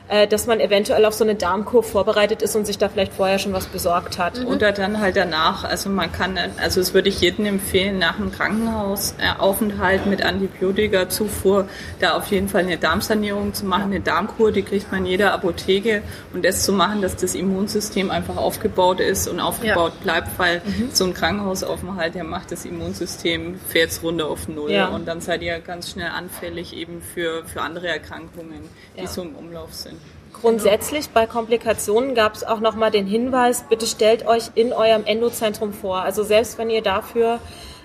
äh, 0.07 0.27
dass 0.27 0.47
man 0.47 0.59
eventuell 0.59 1.05
auf 1.05 1.13
so 1.13 1.23
eine 1.23 1.35
Darmkur 1.35 1.83
vorbereitet 1.83 2.41
ist 2.41 2.55
und 2.55 2.65
sich 2.65 2.77
da 2.77 2.89
vielleicht 2.89 3.13
vorher 3.13 3.39
schon 3.39 3.53
was 3.53 3.65
besorgt 3.65 4.17
hat. 4.17 4.39
Mhm. 4.39 4.47
Oder 4.47 4.71
dann 4.71 4.99
halt 4.99 5.15
danach, 5.15 5.63
also 5.63 5.89
man 5.89 6.11
kann, 6.11 6.37
also 6.57 6.79
es 6.79 6.93
würde 6.93 7.09
ich 7.09 7.21
jedem 7.21 7.45
empfehlen, 7.45 7.99
nach 7.99 8.17
einem 8.17 8.31
Krankenhausaufenthalt 8.31 10.05
mit 10.05 10.23
Antibiotika-Zufuhr 10.23 11.67
da 11.99 12.15
auf 12.15 12.27
jeden 12.27 12.49
Fall 12.49 12.63
eine 12.63 12.77
Darmsanierung 12.77 13.53
zu 13.53 13.65
machen, 13.65 13.85
eine 13.85 13.99
Darmkur, 13.99 14.51
die 14.51 14.63
kriegt 14.63 14.91
man 14.91 15.01
in 15.01 15.07
jeder 15.07 15.33
Apotheke 15.33 16.03
und 16.33 16.45
das 16.45 16.63
zu 16.63 16.73
machen, 16.73 17.01
dass 17.01 17.15
das 17.15 17.35
Immunsystem 17.35 18.11
einfach 18.11 18.37
aufgebaut 18.37 18.99
ist 18.99 19.27
und 19.27 19.39
aufgebaut 19.39 19.93
ja 19.97 20.03
bleibt, 20.03 20.37
weil 20.37 20.61
mhm. 20.63 20.89
so 20.93 21.05
ein 21.05 21.13
Krankenhausaufenthalt, 21.13 22.15
der 22.15 22.23
macht 22.23 22.51
das 22.51 22.65
Immunsystem, 22.65 23.59
fährt 23.67 23.91
es 23.91 24.03
runter 24.03 24.27
auf 24.27 24.47
Null 24.47 24.71
ja. 24.71 24.87
und 24.87 25.07
dann 25.07 25.19
seid 25.21 25.41
ihr 25.41 25.59
ganz 25.59 25.89
schnell 25.89 26.09
anfällig 26.09 26.75
eben 26.75 27.01
für, 27.01 27.43
für 27.45 27.61
andere 27.61 27.87
Erkrankungen, 27.87 28.61
die 28.95 29.01
ja. 29.01 29.07
so 29.07 29.23
im 29.23 29.35
Umlauf 29.35 29.73
sind. 29.73 29.94
Grundsätzlich 30.41 31.09
bei 31.09 31.27
Komplikationen 31.27 32.13
gab 32.13 32.35
es 32.35 32.43
auch 32.43 32.59
nochmal 32.59 32.91
den 32.91 33.07
Hinweis, 33.07 33.63
bitte 33.69 33.87
stellt 33.87 34.27
euch 34.27 34.51
in 34.55 34.73
eurem 34.73 35.05
Endozentrum 35.05 35.73
vor. 35.73 36.01
Also 36.01 36.23
selbst 36.23 36.57
wenn 36.57 36.69
ihr 36.69 36.81
dafür 36.81 37.39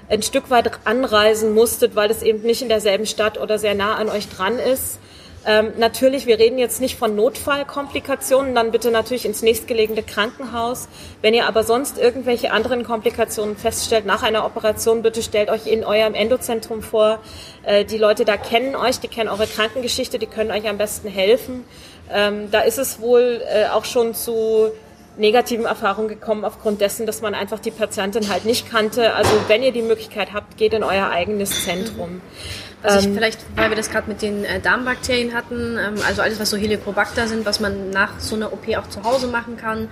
ein 0.08 0.22
Stück 0.22 0.50
weit 0.50 0.70
anreisen 0.84 1.54
musstet, 1.54 1.94
weil 1.94 2.10
es 2.10 2.22
eben 2.22 2.42
nicht 2.42 2.62
in 2.62 2.68
derselben 2.68 3.06
Stadt 3.06 3.38
oder 3.38 3.58
sehr 3.58 3.74
nah 3.74 3.94
an 3.94 4.08
euch 4.08 4.28
dran 4.28 4.58
ist, 4.58 4.98
ähm, 5.46 5.72
natürlich, 5.78 6.26
wir 6.26 6.38
reden 6.38 6.58
jetzt 6.58 6.82
nicht 6.82 6.98
von 6.98 7.16
Notfallkomplikationen, 7.16 8.54
dann 8.54 8.72
bitte 8.72 8.90
natürlich 8.90 9.24
ins 9.24 9.40
nächstgelegene 9.40 10.02
Krankenhaus. 10.02 10.88
Wenn 11.22 11.32
ihr 11.32 11.46
aber 11.46 11.64
sonst 11.64 11.96
irgendwelche 11.96 12.52
anderen 12.52 12.84
Komplikationen 12.84 13.56
feststellt 13.56 14.04
nach 14.04 14.22
einer 14.22 14.44
Operation, 14.44 15.00
bitte 15.00 15.22
stellt 15.22 15.48
euch 15.48 15.66
in 15.66 15.82
eurem 15.82 16.12
Endozentrum 16.12 16.82
vor. 16.82 17.20
Äh, 17.62 17.86
die 17.86 17.96
Leute 17.96 18.26
da 18.26 18.36
kennen 18.36 18.76
euch, 18.76 19.00
die 19.00 19.08
kennen 19.08 19.30
eure 19.30 19.46
Krankengeschichte, 19.46 20.18
die 20.18 20.26
können 20.26 20.50
euch 20.50 20.68
am 20.68 20.76
besten 20.76 21.08
helfen. 21.08 21.64
Ähm, 22.12 22.50
da 22.50 22.60
ist 22.60 22.78
es 22.78 23.00
wohl 23.00 23.42
äh, 23.46 23.68
auch 23.68 23.84
schon 23.84 24.14
zu 24.14 24.70
negativen 25.16 25.66
Erfahrungen 25.66 26.08
gekommen 26.08 26.44
aufgrund 26.44 26.80
dessen, 26.80 27.06
dass 27.06 27.20
man 27.20 27.34
einfach 27.34 27.58
die 27.58 27.70
Patientin 27.70 28.28
halt 28.28 28.44
nicht 28.44 28.70
kannte. 28.70 29.14
Also 29.14 29.30
wenn 29.48 29.62
ihr 29.62 29.72
die 29.72 29.82
Möglichkeit 29.82 30.32
habt, 30.32 30.56
geht 30.56 30.72
in 30.72 30.82
euer 30.82 31.10
eigenes 31.10 31.64
Zentrum. 31.64 32.20
Also 32.82 33.08
ich, 33.08 33.14
vielleicht, 33.14 33.40
weil 33.56 33.68
wir 33.70 33.76
das 33.76 33.90
gerade 33.90 34.08
mit 34.08 34.22
den 34.22 34.44
äh, 34.44 34.60
Darmbakterien 34.60 35.34
hatten, 35.34 35.78
ähm, 35.78 35.94
also 36.06 36.22
alles, 36.22 36.40
was 36.40 36.50
so 36.50 36.56
Helicobacter 36.56 37.26
sind, 37.28 37.44
was 37.44 37.60
man 37.60 37.90
nach 37.90 38.18
so 38.18 38.36
einer 38.36 38.52
OP 38.52 38.74
auch 38.76 38.88
zu 38.88 39.02
Hause 39.02 39.26
machen 39.26 39.56
kann. 39.56 39.88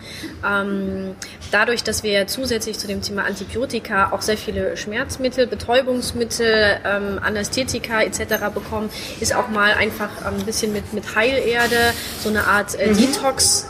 Ähm, 0.46 1.14
dadurch, 1.50 1.84
dass 1.84 2.02
wir 2.02 2.26
zusätzlich 2.26 2.78
zu 2.78 2.86
dem 2.86 3.02
Thema 3.02 3.24
Antibiotika 3.24 4.12
auch 4.12 4.22
sehr 4.22 4.38
viele 4.38 4.76
Schmerzmittel, 4.76 5.46
Betäubungsmittel, 5.46 6.78
ähm, 6.84 7.20
Anästhetika 7.22 8.02
etc. 8.02 8.52
bekommen, 8.54 8.88
ist 9.20 9.34
auch 9.34 9.48
mal 9.48 9.72
einfach 9.72 10.24
ein 10.24 10.44
bisschen 10.46 10.72
mit, 10.72 10.92
mit 10.94 11.14
Heilerde 11.14 11.92
so 12.22 12.30
eine 12.30 12.44
Art 12.44 12.78
äh, 12.78 12.88
mhm. 12.88 12.96
Detox 12.96 13.66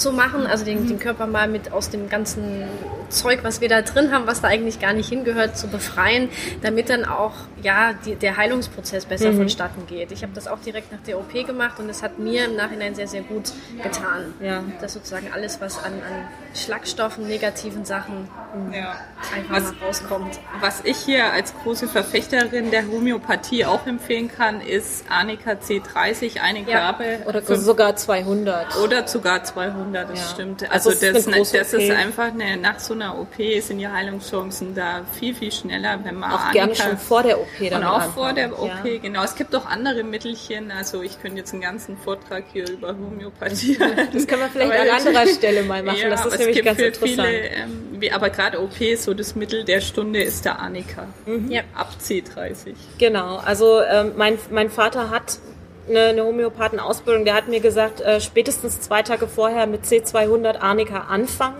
zu 0.00 0.12
machen, 0.12 0.46
also 0.46 0.64
den, 0.64 0.88
den 0.88 0.98
Körper 0.98 1.26
mal 1.26 1.46
mit 1.46 1.72
aus 1.72 1.90
dem 1.90 2.08
ganzen 2.08 2.64
Zeug, 3.10 3.40
was 3.42 3.60
wir 3.60 3.68
da 3.68 3.82
drin 3.82 4.12
haben, 4.12 4.26
was 4.26 4.40
da 4.40 4.48
eigentlich 4.48 4.80
gar 4.80 4.94
nicht 4.94 5.08
hingehört, 5.10 5.58
zu 5.58 5.68
befreien, 5.68 6.30
damit 6.62 6.88
dann 6.88 7.04
auch 7.04 7.34
ja 7.62 7.92
die, 8.06 8.14
der 8.14 8.36
Heilungsprozess 8.36 9.04
besser 9.04 9.32
mhm. 9.32 9.38
vonstatten 9.38 9.86
geht. 9.86 10.10
Ich 10.10 10.22
habe 10.22 10.32
das 10.34 10.48
auch 10.48 10.58
direkt 10.60 10.90
nach 10.90 11.00
der 11.06 11.18
OP 11.18 11.32
gemacht 11.46 11.78
und 11.78 11.90
es 11.90 12.02
hat 12.02 12.18
mir 12.18 12.46
im 12.46 12.56
Nachhinein 12.56 12.94
sehr 12.94 13.08
sehr 13.08 13.22
gut 13.22 13.52
getan, 13.82 14.34
ja. 14.40 14.64
dass 14.80 14.94
sozusagen 14.94 15.28
alles, 15.32 15.60
was 15.60 15.78
an, 15.78 15.92
an 15.92 16.28
Schlagstoffen, 16.54 17.26
negativen 17.26 17.84
Sachen 17.84 18.28
ja. 18.72 18.96
einfach 19.36 19.54
was, 19.54 19.62
mal 19.64 19.86
rauskommt. 19.86 20.40
Was 20.60 20.80
ich 20.84 20.96
hier 20.96 21.32
als 21.32 21.54
große 21.62 21.88
Verfechterin 21.88 22.70
der 22.70 22.86
Homöopathie 22.86 23.66
auch 23.66 23.86
empfehlen 23.86 24.28
kann, 24.28 24.62
ist 24.62 25.04
Anika 25.10 25.52
C30, 25.52 26.40
eine 26.40 26.64
Gabe. 26.64 27.18
Oder 27.26 27.42
sogar 27.42 27.96
200. 27.96 28.76
Oder 28.76 29.06
sogar 29.06 29.44
200 29.44 29.89
runter, 29.98 30.04
das 30.10 30.18
Ja. 30.20 30.26
stimmt. 30.34 30.62
Also 30.70 30.90
Also, 30.90 31.06
ist 31.06 31.16
das, 31.26 31.26
große 31.34 31.58
das 31.58 31.72
ist 31.72 31.90
einfach 31.90 32.32
eine, 32.32 32.56
nach 32.56 32.78
so 32.78 32.94
einer 32.94 33.18
OP 33.18 33.34
sind 33.60 33.78
die 33.78 33.88
Heilungschancen 33.88 34.74
da 34.74 35.02
viel, 35.18 35.34
viel 35.34 35.52
schneller, 35.52 35.98
wenn 36.04 36.16
man 36.16 36.32
Auch 36.32 36.50
gerne 36.52 36.74
schon 36.74 36.96
vor 36.98 37.22
der 37.22 37.38
OP 37.40 37.46
dann 37.70 37.82
Und 37.82 37.88
auch 37.88 37.94
anfangen. 38.00 38.12
vor 38.14 38.32
der 38.32 38.58
OP, 38.58 38.84
Ja. 38.84 38.98
genau. 39.00 39.24
Es 39.24 39.34
gibt 39.34 39.54
auch 39.54 39.66
andere 39.66 40.02
Mittelchen. 40.04 40.70
Also 40.70 41.02
ich 41.02 41.20
könnte 41.20 41.38
jetzt 41.38 41.52
einen 41.52 41.62
ganzen 41.62 41.96
Vortrag 41.98 42.44
hier 42.52 42.68
über 42.70 42.88
Homöopathie. 42.96 43.76
Das 44.12 44.26
können 44.26 44.42
wir 44.42 44.48
vielleicht 44.48 44.72
Aber 44.72 44.82
an 44.82 45.06
anderer 45.06 45.26
Stelle 45.34 45.62
mal 45.62 45.82
machen. 45.82 45.98
Ja, 46.00 46.08
das 46.10 46.20
aber 46.20 46.28
ist 46.28 46.34
es 46.34 46.38
nämlich 46.40 46.56
gibt 46.56 46.66
ganz 46.66 46.78
interessant. 46.80 47.10
viele, 47.28 47.38
ähm, 47.48 47.88
wie, 47.98 48.12
aber 48.12 48.30
gerade 48.30 48.60
OP, 48.60 48.96
so 48.96 49.14
das 49.14 49.34
Mittel 49.34 49.64
der 49.64 49.80
Stunde 49.80 50.22
ist 50.22 50.44
der 50.44 50.58
Arnika. 50.58 51.06
Ja. 51.48 51.62
Ab 51.74 51.90
C30. 52.00 52.74
Genau, 52.98 53.36
also 53.36 53.80
ähm, 53.82 54.12
mein, 54.16 54.38
mein 54.50 54.70
Vater 54.70 55.10
hat 55.10 55.38
eine, 55.90 56.06
eine 56.06 56.24
Homöopathen-Ausbildung, 56.24 57.24
der 57.24 57.34
hat 57.34 57.48
mir 57.48 57.60
gesagt, 57.60 58.00
äh, 58.00 58.20
spätestens 58.20 58.80
zwei 58.80 59.02
Tage 59.02 59.26
vorher 59.28 59.66
mit 59.66 59.84
C200 59.84 60.58
Arnika 60.60 61.06
anfangen. 61.08 61.56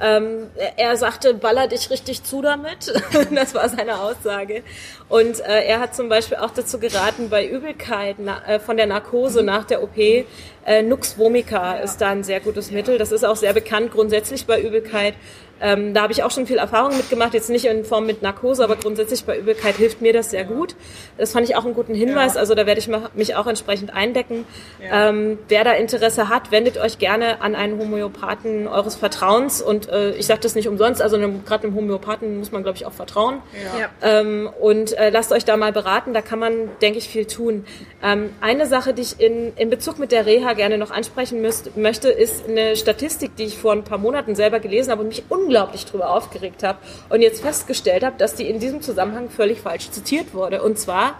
Ähm, 0.00 0.48
er- 0.76 0.96
sagte, 0.96 1.32
baller 1.34 1.68
dich 1.68 1.90
richtig 1.90 2.24
zu 2.24 2.42
damit. 2.42 2.92
das 3.34 3.54
war 3.54 3.68
seine 3.68 4.00
Aussage. 4.00 4.62
Und 5.08 5.38
äh, 5.40 5.64
er 5.64 5.78
hat 5.78 5.94
zum 5.94 6.08
Beispiel 6.08 6.38
auch 6.38 6.50
dazu 6.50 6.80
geraten, 6.80 7.28
bei 7.28 7.46
Übelkeit 7.46 8.16
na, 8.18 8.42
äh, 8.48 8.58
von 8.58 8.76
der 8.76 8.86
Narkose 8.86 9.44
nach 9.44 9.64
der 9.64 9.82
OP, 9.82 9.96
äh, 9.96 10.82
Nux 10.82 11.18
vomica 11.18 11.74
ist 11.74 12.00
da 12.00 12.08
ein 12.08 12.24
sehr 12.24 12.40
gutes 12.40 12.72
Mittel. 12.72 12.98
Das 12.98 13.12
ist 13.12 13.24
auch 13.24 13.36
sehr 13.36 13.52
bekannt 13.52 13.92
grundsätzlich 13.92 14.44
bei 14.46 14.60
Übelkeit. 14.60 15.14
Ähm, 15.62 15.94
da 15.94 16.02
habe 16.02 16.12
ich 16.12 16.22
auch 16.24 16.30
schon 16.32 16.46
viel 16.46 16.58
Erfahrung 16.58 16.96
mitgemacht, 16.96 17.32
jetzt 17.34 17.48
nicht 17.48 17.64
in 17.66 17.84
Form 17.84 18.04
mit 18.04 18.20
Narkose, 18.20 18.64
aber 18.64 18.76
grundsätzlich 18.76 19.24
bei 19.24 19.38
Übelkeit 19.38 19.76
hilft 19.76 20.02
mir 20.02 20.12
das 20.12 20.30
sehr 20.30 20.44
gut. 20.44 20.74
Das 21.18 21.32
fand 21.32 21.48
ich 21.48 21.54
auch 21.56 21.64
einen 21.64 21.74
guten 21.74 21.94
Hinweis, 21.94 22.34
Ja. 22.34 22.40
also 22.40 22.54
da 22.56 22.66
werde 22.66 22.80
ich 22.80 22.90
mich 23.14 23.36
auch 23.36 23.46
entsprechend 23.46 23.94
eindecken. 23.94 24.44
Ja. 24.82 25.08
Ähm, 25.10 25.38
wer 25.48 25.62
da 25.62 25.72
Interesse 25.72 26.28
hat, 26.28 26.50
wendet 26.50 26.78
euch 26.78 26.98
gerne 26.98 27.40
an 27.42 27.54
einen 27.54 27.78
Homöopathen 27.78 28.66
eures 28.66 28.96
Vertrauens 28.96 29.62
und 29.62 29.88
äh, 29.88 30.10
ich 30.16 30.26
sage 30.26 30.40
das 30.40 30.56
nicht 30.56 30.66
umsonst, 30.68 31.00
also 31.00 31.16
gerade 31.46 31.64
einem 31.68 31.76
Homöopathen 31.76 32.38
muss 32.38 32.50
man, 32.50 32.64
glaube 32.64 32.76
ich, 32.76 32.84
auch 32.84 32.92
vertrauen. 32.92 33.40
Ja. 33.78 33.88
Ähm, 34.20 34.50
und 34.60 34.98
äh, 34.98 35.10
lasst 35.10 35.30
euch 35.30 35.44
da 35.44 35.56
mal 35.56 35.72
beraten, 35.72 36.12
da 36.12 36.22
kann 36.22 36.40
man, 36.40 36.70
denke 36.80 36.98
ich, 36.98 37.08
viel 37.08 37.26
tun. 37.26 37.64
Ähm, 38.02 38.30
eine 38.40 38.66
Sache, 38.66 38.94
die 38.94 39.02
ich 39.02 39.20
in, 39.20 39.52
in 39.56 39.70
Bezug 39.70 40.00
mit 40.00 40.10
der 40.10 40.26
Reha 40.26 40.54
gerne 40.54 40.76
noch 40.76 40.90
ansprechen 40.90 41.40
müsst, 41.40 41.76
möchte, 41.76 42.08
ist 42.08 42.48
eine 42.48 42.74
Statistik, 42.74 43.36
die 43.36 43.44
ich 43.44 43.58
vor 43.58 43.72
ein 43.72 43.84
paar 43.84 43.98
Monaten 43.98 44.34
selber 44.34 44.58
gelesen 44.58 44.90
habe 44.90 45.02
und 45.02 45.08
mich 45.08 45.22
unglaublich 45.28 45.51
drüber 45.60 46.10
aufgeregt 46.10 46.62
habe 46.62 46.78
und 47.08 47.22
jetzt 47.22 47.42
festgestellt 47.42 48.04
habe, 48.04 48.16
dass 48.18 48.34
die 48.34 48.48
in 48.48 48.58
diesem 48.58 48.82
Zusammenhang 48.82 49.30
völlig 49.30 49.60
falsch 49.60 49.90
zitiert 49.90 50.34
wurde. 50.34 50.62
Und 50.62 50.78
zwar 50.78 51.14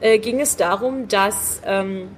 äh, 0.00 0.18
ging 0.18 0.40
es 0.40 0.56
darum, 0.56 1.08
dass 1.08 1.60
ähm, 1.64 2.16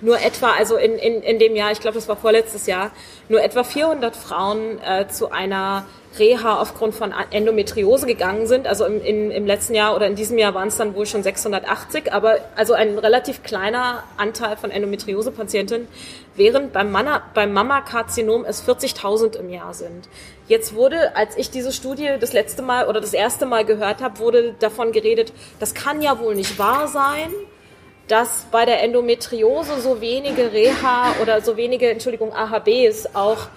nur 0.00 0.20
etwa, 0.20 0.52
also 0.52 0.76
in, 0.76 0.92
in, 0.92 1.22
in 1.22 1.38
dem 1.38 1.56
Jahr, 1.56 1.72
ich 1.72 1.80
glaube, 1.80 1.96
das 1.96 2.08
war 2.08 2.16
vorletztes 2.16 2.66
Jahr, 2.66 2.92
nur 3.28 3.42
etwa 3.42 3.64
400 3.64 4.14
Frauen 4.14 4.80
äh, 4.80 5.08
zu 5.08 5.30
einer 5.30 5.86
Reha 6.18 6.60
aufgrund 6.60 6.94
von 6.94 7.12
Endometriose 7.30 8.06
gegangen 8.06 8.46
sind. 8.46 8.66
Also 8.66 8.84
im, 8.84 9.02
in, 9.02 9.30
im 9.30 9.46
letzten 9.46 9.74
Jahr 9.74 9.94
oder 9.94 10.06
in 10.06 10.14
diesem 10.14 10.38
Jahr 10.38 10.54
waren 10.54 10.68
es 10.68 10.76
dann 10.76 10.94
wohl 10.94 11.06
schon 11.06 11.22
680, 11.22 12.12
aber 12.12 12.38
also 12.56 12.74
ein 12.74 12.98
relativ 12.98 13.42
kleiner 13.42 14.04
Anteil 14.16 14.56
von 14.56 14.70
Endometriose-Patientinnen, 14.70 15.88
während 16.36 16.72
beim, 16.72 16.90
Manna, 16.90 17.22
beim 17.34 17.52
Mammakarzinom 17.52 18.44
es 18.44 18.66
40.000 18.66 19.36
im 19.36 19.50
Jahr 19.50 19.74
sind. 19.74 20.08
Jetzt 20.46 20.74
wurde, 20.74 21.14
als 21.16 21.36
ich 21.36 21.50
diese 21.50 21.72
Studie 21.72 22.10
das 22.18 22.32
letzte 22.32 22.62
Mal 22.62 22.86
oder 22.86 23.00
das 23.00 23.12
erste 23.12 23.46
Mal 23.46 23.64
gehört 23.64 24.02
habe, 24.02 24.18
wurde 24.18 24.54
davon 24.58 24.92
geredet, 24.92 25.32
das 25.60 25.74
kann 25.74 26.00
ja 26.00 26.18
wohl 26.18 26.34
nicht 26.34 26.58
wahr 26.58 26.88
sein 26.88 27.32
dass 28.08 28.46
bei 28.50 28.64
der 28.64 28.82
Endometriose 28.82 29.80
so 29.80 30.00
wenige 30.00 30.50
Reha 30.52 31.14
oder 31.22 31.42
so 31.42 31.56
wenige, 31.56 31.90
Entschuldigung, 31.90 32.32
AHBs 32.32 33.14
auch 33.14 33.48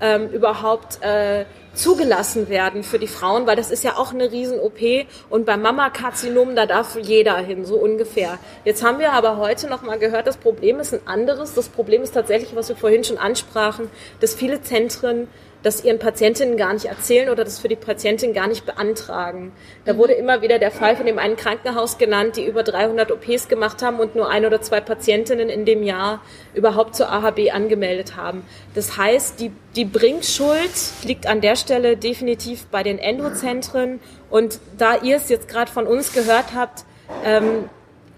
ähm, 0.00 0.28
überhaupt 0.30 1.00
äh, 1.02 1.44
zugelassen 1.74 2.48
werden 2.48 2.82
für 2.82 2.98
die 2.98 3.06
Frauen, 3.06 3.46
weil 3.46 3.56
das 3.56 3.70
ist 3.70 3.84
ja 3.84 3.96
auch 3.96 4.12
eine 4.12 4.30
Riesen-OP 4.30 5.06
und 5.28 5.46
beim 5.46 5.62
Mammakarzinom, 5.62 6.56
da 6.56 6.66
darf 6.66 6.96
jeder 7.00 7.36
hin, 7.38 7.64
so 7.64 7.76
ungefähr. 7.76 8.38
Jetzt 8.64 8.84
haben 8.84 8.98
wir 8.98 9.12
aber 9.12 9.36
heute 9.36 9.68
noch 9.68 9.82
mal 9.82 9.98
gehört, 9.98 10.26
das 10.26 10.36
Problem 10.36 10.80
ist 10.80 10.92
ein 10.92 11.00
anderes. 11.06 11.54
Das 11.54 11.68
Problem 11.68 12.02
ist 12.02 12.12
tatsächlich, 12.12 12.54
was 12.56 12.68
wir 12.68 12.76
vorhin 12.76 13.04
schon 13.04 13.18
ansprachen, 13.18 13.90
dass 14.20 14.34
viele 14.34 14.62
Zentren 14.62 15.28
das 15.62 15.84
ihren 15.84 15.98
Patientinnen 15.98 16.56
gar 16.56 16.72
nicht 16.72 16.86
erzählen 16.86 17.28
oder 17.28 17.44
das 17.44 17.58
für 17.58 17.68
die 17.68 17.76
Patientin 17.76 18.32
gar 18.32 18.48
nicht 18.48 18.64
beantragen. 18.64 19.52
Da 19.84 19.96
wurde 19.96 20.14
immer 20.14 20.42
wieder 20.42 20.58
der 20.58 20.70
Fall 20.70 20.96
von 20.96 21.06
dem 21.06 21.18
einen 21.18 21.36
Krankenhaus 21.36 21.98
genannt, 21.98 22.36
die 22.36 22.46
über 22.46 22.62
300 22.62 23.12
OPs 23.12 23.48
gemacht 23.48 23.82
haben 23.82 24.00
und 24.00 24.14
nur 24.14 24.30
ein 24.30 24.46
oder 24.46 24.62
zwei 24.62 24.80
Patientinnen 24.80 25.48
in 25.48 25.64
dem 25.64 25.82
Jahr 25.82 26.22
überhaupt 26.54 26.96
zur 26.96 27.12
AHB 27.12 27.52
angemeldet 27.52 28.16
haben. 28.16 28.44
Das 28.74 28.96
heißt, 28.96 29.40
die, 29.40 29.52
die 29.76 29.84
Bringschuld 29.84 30.70
liegt 31.04 31.26
an 31.26 31.40
der 31.40 31.56
Stelle 31.60 31.96
definitiv 31.96 32.66
bei 32.66 32.82
den 32.82 32.98
Endozentren. 32.98 34.00
Und 34.30 34.60
da 34.78 34.96
ihr 34.96 35.16
es 35.16 35.28
jetzt 35.28 35.48
gerade 35.48 35.70
von 35.70 35.86
uns 35.86 36.12
gehört 36.12 36.54
habt, 36.54 36.84
ähm, 37.24 37.68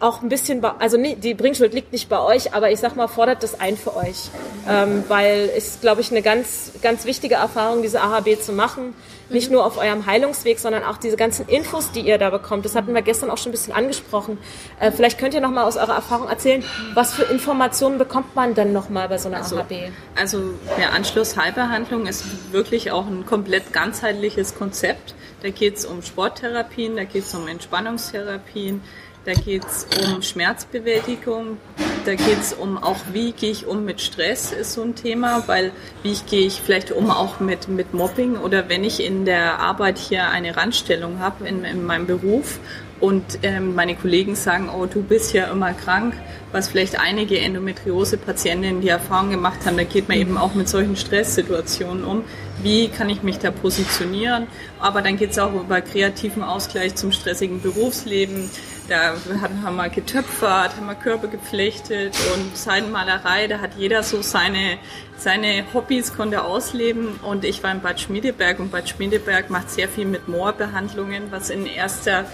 auch 0.02 0.22
ein 0.22 0.28
bisschen, 0.28 0.60
bei, 0.60 0.72
also 0.78 0.96
nee, 0.96 1.14
die 1.14 1.34
Bringschuld 1.34 1.72
liegt 1.74 1.92
nicht 1.92 2.08
bei 2.08 2.18
euch, 2.20 2.54
aber 2.54 2.70
ich 2.70 2.80
sag 2.80 2.96
mal, 2.96 3.06
fordert 3.08 3.42
das 3.42 3.60
ein 3.60 3.76
für 3.76 3.96
euch, 3.96 4.30
ähm, 4.68 5.04
weil 5.08 5.50
es, 5.56 5.78
glaube 5.80 6.00
ich, 6.00 6.10
eine 6.10 6.22
ganz, 6.22 6.72
ganz 6.82 7.04
wichtige 7.04 7.36
Erfahrung, 7.36 7.82
diese 7.82 8.00
AHB 8.00 8.40
zu 8.40 8.52
machen, 8.52 8.94
nicht 9.28 9.50
nur 9.50 9.64
auf 9.64 9.78
eurem 9.78 10.04
Heilungsweg, 10.04 10.58
sondern 10.58 10.82
auch 10.84 10.98
diese 10.98 11.16
ganzen 11.16 11.48
Infos, 11.48 11.92
die 11.92 12.00
ihr 12.00 12.18
da 12.18 12.30
bekommt. 12.30 12.64
Das 12.64 12.74
hatten 12.74 12.92
wir 12.94 13.00
gestern 13.02 13.30
auch 13.30 13.38
schon 13.38 13.48
ein 13.48 13.52
bisschen 13.52 13.72
angesprochen. 13.72 14.38
Äh, 14.80 14.90
vielleicht 14.90 15.18
könnt 15.18 15.34
ihr 15.34 15.40
noch 15.40 15.50
mal 15.50 15.64
aus 15.64 15.76
eurer 15.76 15.94
Erfahrung 15.94 16.28
erzählen, 16.28 16.64
was 16.94 17.14
für 17.14 17.22
Informationen 17.22 17.96
bekommt 17.98 18.34
man 18.34 18.54
dann 18.54 18.72
noch 18.72 18.90
mal 18.90 19.08
bei 19.08 19.18
so 19.18 19.28
einer 19.28 19.38
Also, 19.38 19.58
AHB? 19.58 19.72
also 20.16 20.42
der 20.78 20.92
Anschluss-Heilbehandlung 20.92 22.06
ist 22.06 22.24
wirklich 22.52 22.90
auch 22.90 23.06
ein 23.06 23.24
komplett 23.24 23.72
ganzheitliches 23.72 24.54
Konzept. 24.54 25.14
Da 25.42 25.50
geht 25.50 25.76
es 25.76 25.86
um 25.86 26.02
Sporttherapien, 26.02 26.96
da 26.96 27.04
geht 27.04 27.24
es 27.24 27.34
um 27.34 27.48
Entspannungstherapien, 27.48 28.80
da 29.24 29.34
geht 29.34 29.64
es 29.64 29.86
um 30.04 30.22
Schmerzbewältigung, 30.22 31.58
da 32.04 32.14
geht 32.14 32.40
es 32.40 32.52
um 32.52 32.82
auch, 32.82 32.96
wie 33.12 33.32
gehe 33.32 33.50
ich 33.50 33.66
um 33.66 33.84
mit 33.84 34.00
Stress, 34.00 34.52
ist 34.52 34.72
so 34.72 34.82
ein 34.82 34.94
Thema, 34.94 35.44
weil 35.46 35.70
wie 36.02 36.16
gehe 36.28 36.46
ich 36.46 36.60
vielleicht 36.60 36.90
um 36.90 37.10
auch 37.10 37.38
mit, 37.38 37.68
mit 37.68 37.94
Mobbing 37.94 38.36
oder 38.36 38.68
wenn 38.68 38.82
ich 38.82 39.04
in 39.04 39.24
der 39.24 39.60
Arbeit 39.60 39.98
hier 39.98 40.28
eine 40.28 40.56
Randstellung 40.56 41.20
habe 41.20 41.46
in, 41.46 41.64
in 41.64 41.84
meinem 41.84 42.06
Beruf 42.06 42.58
und 43.02 43.40
ähm, 43.42 43.74
meine 43.74 43.96
Kollegen 43.96 44.36
sagen, 44.36 44.68
oh, 44.68 44.86
du 44.86 45.02
bist 45.02 45.32
ja 45.32 45.46
immer 45.46 45.72
krank, 45.72 46.14
was 46.52 46.68
vielleicht 46.68 47.00
einige 47.00 47.38
Endometriose-Patientinnen 47.38 48.80
die 48.80 48.88
Erfahrung 48.88 49.30
gemacht 49.30 49.58
haben, 49.64 49.76
da 49.76 49.84
geht 49.84 50.08
man 50.08 50.18
eben 50.18 50.38
auch 50.38 50.54
mit 50.54 50.68
solchen 50.68 50.94
Stresssituationen 50.94 52.04
um. 52.04 52.24
Wie 52.62 52.88
kann 52.88 53.10
ich 53.10 53.24
mich 53.24 53.38
da 53.38 53.50
positionieren? 53.50 54.46
Aber 54.78 55.02
dann 55.02 55.16
geht 55.16 55.32
es 55.32 55.38
auch 55.40 55.52
über 55.52 55.80
kreativen 55.80 56.44
Ausgleich 56.44 56.94
zum 56.94 57.10
stressigen 57.10 57.60
Berufsleben. 57.60 58.48
Da 58.88 59.14
haben 59.62 59.76
wir 59.76 59.88
getöpfert, 59.88 60.76
haben 60.76 60.86
wir 60.86 60.94
Körper 60.94 61.28
geflechtet 61.28 62.14
und 62.34 62.56
Seidenmalerei. 62.56 63.46
Da 63.46 63.60
hat 63.60 63.70
jeder 63.78 64.02
so 64.02 64.22
seine, 64.22 64.78
seine 65.16 65.64
Hobbys, 65.72 66.14
konnte 66.14 66.42
ausleben. 66.42 67.20
Und 67.22 67.44
ich 67.44 67.62
war 67.62 67.72
in 67.72 67.80
Bad 67.80 68.00
Schmiedeberg 68.00 68.58
und 68.58 68.72
Bad 68.72 68.88
Schmiedeberg 68.88 69.50
macht 69.50 69.70
sehr 69.70 69.88
viel 69.88 70.06
mit 70.06 70.28
Moorbehandlungen, 70.28 71.30
was 71.30 71.50
in 71.50 71.66
erster 71.66 72.24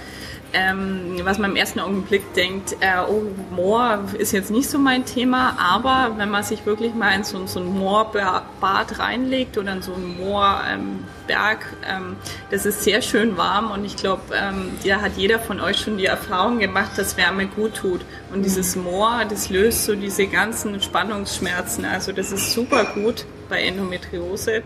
ähm, 0.53 1.21
was 1.25 1.39
man 1.39 1.51
im 1.51 1.57
ersten 1.57 1.81
Augenblick 1.81 2.33
denkt, 2.35 2.77
äh, 2.81 3.01
oh, 3.07 3.23
Moor 3.51 4.05
ist 4.17 4.33
jetzt 4.33 4.51
nicht 4.51 4.69
so 4.71 4.79
mein 4.79 5.05
Thema, 5.05 5.57
aber 5.59 6.15
wenn 6.17 6.31
man 6.31 6.43
sich 6.43 6.65
wirklich 6.65 6.95
mal 6.95 7.11
in 7.11 7.25
so, 7.25 7.47
so 7.47 7.61
ein 7.61 7.67
Moorbad 7.67 8.99
reinlegt 8.99 9.59
oder 9.59 9.73
in 9.75 9.83
so 9.83 9.93
einen 9.93 10.17
Moorberg, 10.17 11.67
ähm, 11.87 12.17
das 12.51 12.65
ist 12.65 12.83
sehr 12.83 13.03
schön 13.03 13.37
warm 13.37 13.71
und 13.71 13.85
ich 13.85 13.97
glaube, 13.97 14.23
ähm, 14.35 14.71
ja, 14.85 15.01
hat 15.01 15.13
jeder 15.17 15.39
von 15.39 15.61
euch 15.61 15.79
schon 15.79 15.99
die 15.99 16.07
Erfahrung 16.07 16.59
gemacht, 16.59 16.93
dass 16.97 17.17
Wärme 17.17 17.47
gut 17.47 17.75
tut. 17.75 18.01
Und 18.33 18.43
dieses 18.43 18.75
Moor, 18.75 19.23
das 19.29 19.51
löst 19.51 19.85
so 19.85 19.95
diese 19.95 20.27
ganzen 20.27 20.81
Spannungsschmerzen, 20.81 21.85
also 21.85 22.13
das 22.13 22.33
ist 22.33 22.53
super 22.53 22.85
gut 22.95 23.27
bei 23.49 23.63
Endometriose. 23.63 24.63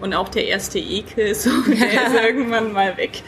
Und 0.00 0.12
auch 0.14 0.28
der 0.28 0.46
erste 0.46 0.78
Ekel, 0.78 1.34
so, 1.34 1.50
der 1.66 2.06
ist 2.06 2.14
irgendwann 2.22 2.72
mal 2.72 2.96
weg. 2.96 3.22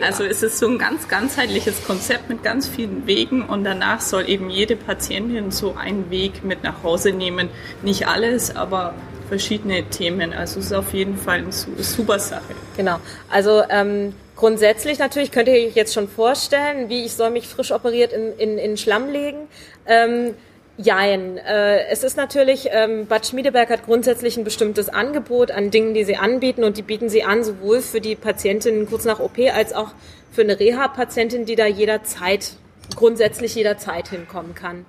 Also 0.00 0.24
es 0.24 0.42
ist 0.42 0.58
so 0.58 0.68
ein 0.68 0.78
ganz 0.78 1.08
ganzheitliches 1.08 1.84
Konzept 1.84 2.28
mit 2.28 2.42
ganz 2.42 2.66
vielen 2.66 3.06
Wegen 3.06 3.42
und 3.42 3.64
danach 3.64 4.00
soll 4.00 4.28
eben 4.28 4.50
jede 4.50 4.76
Patientin 4.76 5.50
so 5.50 5.74
einen 5.74 6.10
Weg 6.10 6.44
mit 6.44 6.62
nach 6.62 6.82
Hause 6.82 7.12
nehmen. 7.12 7.48
Nicht 7.82 8.08
alles, 8.08 8.56
aber 8.56 8.94
verschiedene 9.28 9.84
Themen. 9.84 10.32
Also 10.32 10.60
es 10.60 10.66
ist 10.66 10.72
auf 10.72 10.92
jeden 10.94 11.16
Fall 11.16 11.38
eine 11.38 11.52
super 11.52 12.18
Sache. 12.18 12.54
Genau. 12.76 12.98
Also 13.30 13.62
ähm, 13.68 14.14
grundsätzlich 14.36 14.98
natürlich 14.98 15.30
könnt 15.30 15.48
ihr 15.48 15.66
euch 15.66 15.74
jetzt 15.74 15.94
schon 15.94 16.08
vorstellen, 16.08 16.88
wie 16.88 17.04
ich 17.04 17.14
soll 17.14 17.30
mich 17.30 17.48
frisch 17.48 17.72
operiert 17.72 18.12
in, 18.12 18.32
in, 18.38 18.58
in 18.58 18.76
Schlamm 18.76 19.10
legen. 19.10 19.48
Ähm, 19.86 20.34
Jein. 20.76 21.38
Äh, 21.38 21.86
es 21.86 22.02
ist 22.02 22.16
natürlich, 22.16 22.68
ähm, 22.72 23.06
Bad 23.06 23.26
Schmiedeberg 23.26 23.70
hat 23.70 23.84
grundsätzlich 23.84 24.36
ein 24.36 24.44
bestimmtes 24.44 24.88
Angebot 24.88 25.50
an 25.50 25.70
Dingen, 25.70 25.94
die 25.94 26.04
sie 26.04 26.16
anbieten 26.16 26.64
und 26.64 26.76
die 26.76 26.82
bieten 26.82 27.08
sie 27.08 27.22
an, 27.22 27.44
sowohl 27.44 27.80
für 27.80 28.00
die 28.00 28.16
Patientin 28.16 28.88
kurz 28.88 29.04
nach 29.04 29.20
OP 29.20 29.38
als 29.54 29.72
auch 29.72 29.92
für 30.32 30.42
eine 30.42 30.58
Reha-Patientin, 30.58 31.44
die 31.44 31.54
da 31.54 31.66
jederzeit, 31.66 32.54
grundsätzlich 32.96 33.54
jederzeit 33.54 34.08
hinkommen 34.08 34.54
kann. 34.54 34.84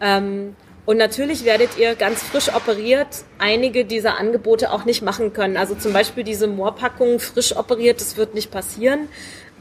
Ähm, 0.00 0.54
Und 0.84 0.96
natürlich 0.98 1.44
werdet 1.44 1.78
ihr 1.78 1.94
ganz 1.94 2.22
frisch 2.22 2.52
operiert 2.52 3.24
einige 3.38 3.84
dieser 3.84 4.18
Angebote 4.18 4.72
auch 4.72 4.84
nicht 4.84 5.00
machen 5.00 5.32
können. 5.32 5.56
Also 5.56 5.76
zum 5.76 5.92
Beispiel 5.92 6.24
diese 6.24 6.48
Moorpackung 6.48 7.20
frisch 7.20 7.56
operiert, 7.56 8.00
das 8.00 8.16
wird 8.16 8.34
nicht 8.34 8.50
passieren. 8.50 9.08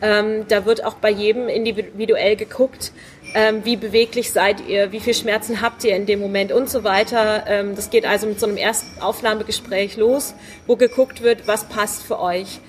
Ähm, 0.01 0.45
da 0.47 0.65
wird 0.65 0.83
auch 0.83 0.95
bei 0.95 1.11
jedem 1.11 1.47
individuell 1.47 2.35
geguckt, 2.35 2.91
ähm, 3.33 3.63
wie 3.63 3.75
beweglich 3.75 4.31
seid 4.31 4.67
ihr, 4.67 4.91
wie 4.91 4.99
viel 4.99 5.13
Schmerzen 5.13 5.61
habt 5.61 5.83
ihr 5.83 5.95
in 5.95 6.05
dem 6.05 6.19
Moment 6.19 6.51
und 6.51 6.69
so 6.69 6.83
weiter. 6.83 7.45
Ähm, 7.47 7.75
das 7.75 7.89
geht 7.89 8.05
also 8.05 8.27
mit 8.27 8.39
so 8.39 8.47
einem 8.47 8.57
ersten 8.57 9.01
Aufnahmegespräch 9.01 9.97
los, 9.97 10.33
wo 10.67 10.75
geguckt 10.75 11.21
wird, 11.21 11.47
was 11.47 11.65
passt 11.65 12.03
für 12.03 12.19
euch. 12.19 12.59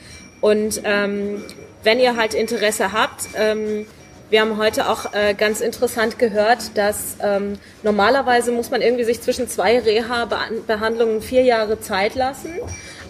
Und 0.41 0.81
ähm, 0.85 1.45
wenn 1.83 2.01
ihr 2.01 2.17
halt 2.17 2.35
Interesse 2.35 2.93
habt, 2.93 3.29
ähm, 3.37 3.87
wir 4.31 4.41
haben 4.41 4.57
heute 4.57 4.89
auch 4.89 5.13
äh, 5.13 5.35
ganz 5.35 5.61
interessant 5.61 6.19
gehört, 6.19 6.77
dass 6.77 7.17
ähm, 7.23 7.59
normalerweise 7.83 8.51
muss 8.51 8.71
man 8.71 8.81
irgendwie 8.81 9.05
sich 9.05 9.21
zwischen 9.21 9.47
zwei 9.47 9.79
Reha-Behandlungen 9.79 11.21
vier 11.21 11.43
Jahre 11.43 11.81
Zeit 11.81 12.15
lassen. 12.15 12.51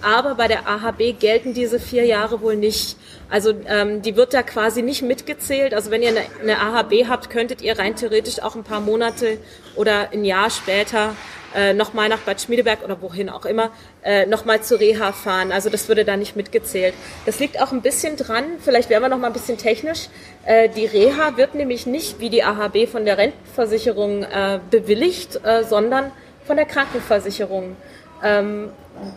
Aber 0.03 0.35
bei 0.35 0.49
der 0.49 0.69
AHB 0.69 1.19
gelten 1.19 1.55
diese 1.55 1.79
vier 1.79 2.05
Jahre 2.05 2.41
wohl 2.41 2.57
nicht. 2.57 2.97
Also 3.31 3.55
ähm, 3.67 4.03
die 4.03 4.17
wird 4.17 4.35
da 4.35 4.43
quasi 4.43 4.83
nicht 4.83 5.03
mitgezählt. 5.03 5.75
Also 5.75 5.91
wenn 5.91 6.03
ihr 6.03 6.11
eine, 6.11 6.25
eine 6.41 6.61
AHB 6.61 7.09
habt, 7.09 7.31
könntet 7.31 7.63
ihr 7.63 7.79
rein 7.79 7.97
theoretisch 7.97 8.43
auch 8.43 8.55
ein 8.57 8.65
paar 8.65 8.81
Monate 8.81 9.39
oder 9.77 10.11
ein 10.13 10.25
Jahr 10.25 10.51
später 10.51 11.15
äh, 11.55 11.73
nochmal 11.75 12.09
nach 12.09 12.21
Bad 12.21 12.41
Schmiedeberg 12.41 12.83
oder 12.83 13.01
wohin 13.03 13.29
auch 13.29 13.45
immer, 13.45 13.71
äh, 14.03 14.27
nochmal 14.27 14.63
zur 14.63 14.81
Reha 14.81 15.13
fahren. 15.13 15.53
Also 15.53 15.71
das 15.71 15.89
würde 15.89 16.05
da 16.05 16.17
nicht 16.17 16.37
mitgezählt. 16.37 16.95
Das 17.27 17.39
liegt 17.39 17.61
auch 17.61 17.73
ein 17.73 17.83
bisschen 17.83 18.17
dran, 18.17 18.45
vielleicht 18.61 18.89
werden 18.91 19.03
wir 19.03 19.09
nochmal 19.09 19.31
ein 19.31 19.35
bisschen 19.35 19.59
technisch. 19.59 20.09
Äh, 20.45 20.69
die 20.69 20.87
Reha 20.87 21.37
wird 21.37 21.55
nämlich 21.55 21.87
nicht 21.87 22.21
wie 22.21 22.31
die 22.31 22.43
AHB 22.43 22.89
von 22.91 23.05
der 23.05 23.19
Rentenversicherung 23.19 24.23
äh, 24.25 24.61
bewilligt, 24.71 25.41
äh, 25.45 25.65
sondern 25.65 26.13
von 26.47 26.57
der 26.57 26.67
Krankenversicherung. 26.67 27.77
Ähm, 28.23 28.71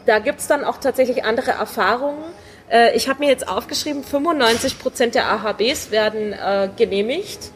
da 0.05 0.19
gibt's 0.19 0.47
dann 0.47 0.63
auch 0.63 0.77
tatsächlich 0.77 1.23
andere 1.23 1.51
Erfahrungen. 1.51 2.23
Äh, 2.69 2.95
ich 2.95 3.07
habe 3.09 3.19
mir 3.19 3.29
jetzt 3.29 3.47
aufgeschrieben, 3.47 4.03
95 4.03 4.79
Prozent 4.79 5.15
der 5.15 5.31
AHBs 5.31 5.91
werden 5.91 6.33
äh, 6.33 6.69
genehmigt 6.75 7.51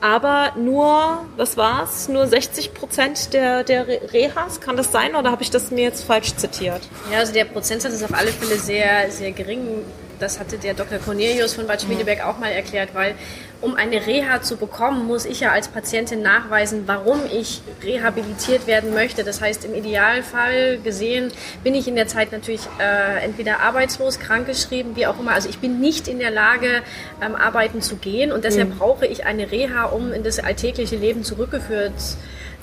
aber 0.00 0.52
nur, 0.56 1.26
was 1.36 1.56
war's, 1.56 2.08
nur 2.08 2.26
60 2.26 2.72
Prozent 2.72 3.32
der, 3.34 3.64
der 3.64 3.86
Rehas, 4.12 4.60
kann 4.60 4.76
das 4.76 4.90
sein 4.90 5.14
oder 5.14 5.30
habe 5.30 5.42
ich 5.42 5.50
das 5.50 5.70
mir 5.70 5.84
jetzt 5.84 6.04
falsch 6.04 6.34
zitiert? 6.36 6.80
Ja, 7.12 7.18
also 7.18 7.32
der 7.32 7.44
Prozentsatz 7.44 7.92
ist 7.92 8.04
auf 8.04 8.14
alle 8.14 8.28
Fälle 8.28 8.58
sehr, 8.58 9.10
sehr 9.10 9.32
gering. 9.32 9.84
Das 10.20 10.38
hatte 10.38 10.58
der 10.58 10.74
Dr. 10.74 10.98
Cornelius 10.98 11.54
von 11.54 11.66
Bad 11.66 11.80
Schmiedeberg 11.80 12.26
auch 12.26 12.38
mal 12.38 12.50
erklärt, 12.50 12.90
weil 12.92 13.14
um 13.62 13.74
eine 13.74 14.06
Reha 14.06 14.42
zu 14.42 14.58
bekommen, 14.58 15.06
muss 15.06 15.24
ich 15.24 15.40
ja 15.40 15.50
als 15.50 15.68
Patientin 15.68 16.20
nachweisen, 16.20 16.82
warum 16.84 17.20
ich 17.32 17.62
rehabilitiert 17.82 18.66
werden 18.66 18.92
möchte. 18.92 19.24
Das 19.24 19.40
heißt, 19.40 19.64
im 19.64 19.74
Idealfall 19.74 20.78
gesehen 20.78 21.32
bin 21.64 21.74
ich 21.74 21.88
in 21.88 21.96
der 21.96 22.06
Zeit 22.06 22.32
natürlich 22.32 22.60
äh, 22.78 23.24
entweder 23.24 23.60
arbeitslos, 23.60 24.18
krankgeschrieben, 24.20 24.94
wie 24.94 25.06
auch 25.06 25.18
immer. 25.18 25.32
Also 25.32 25.48
ich 25.48 25.58
bin 25.58 25.80
nicht 25.80 26.06
in 26.06 26.18
der 26.18 26.30
Lage, 26.30 26.82
ähm, 27.22 27.34
arbeiten 27.34 27.80
zu 27.80 27.96
gehen 27.96 28.30
und 28.30 28.44
deshalb 28.44 28.68
mhm. 28.68 28.78
brauche 28.78 29.06
ich 29.06 29.24
eine 29.24 29.50
Reha, 29.50 29.86
um 29.86 30.12
in 30.12 30.22
das 30.22 30.38
alltägliche 30.38 30.96
Leben 30.96 31.24
zurückgeführt 31.24 31.94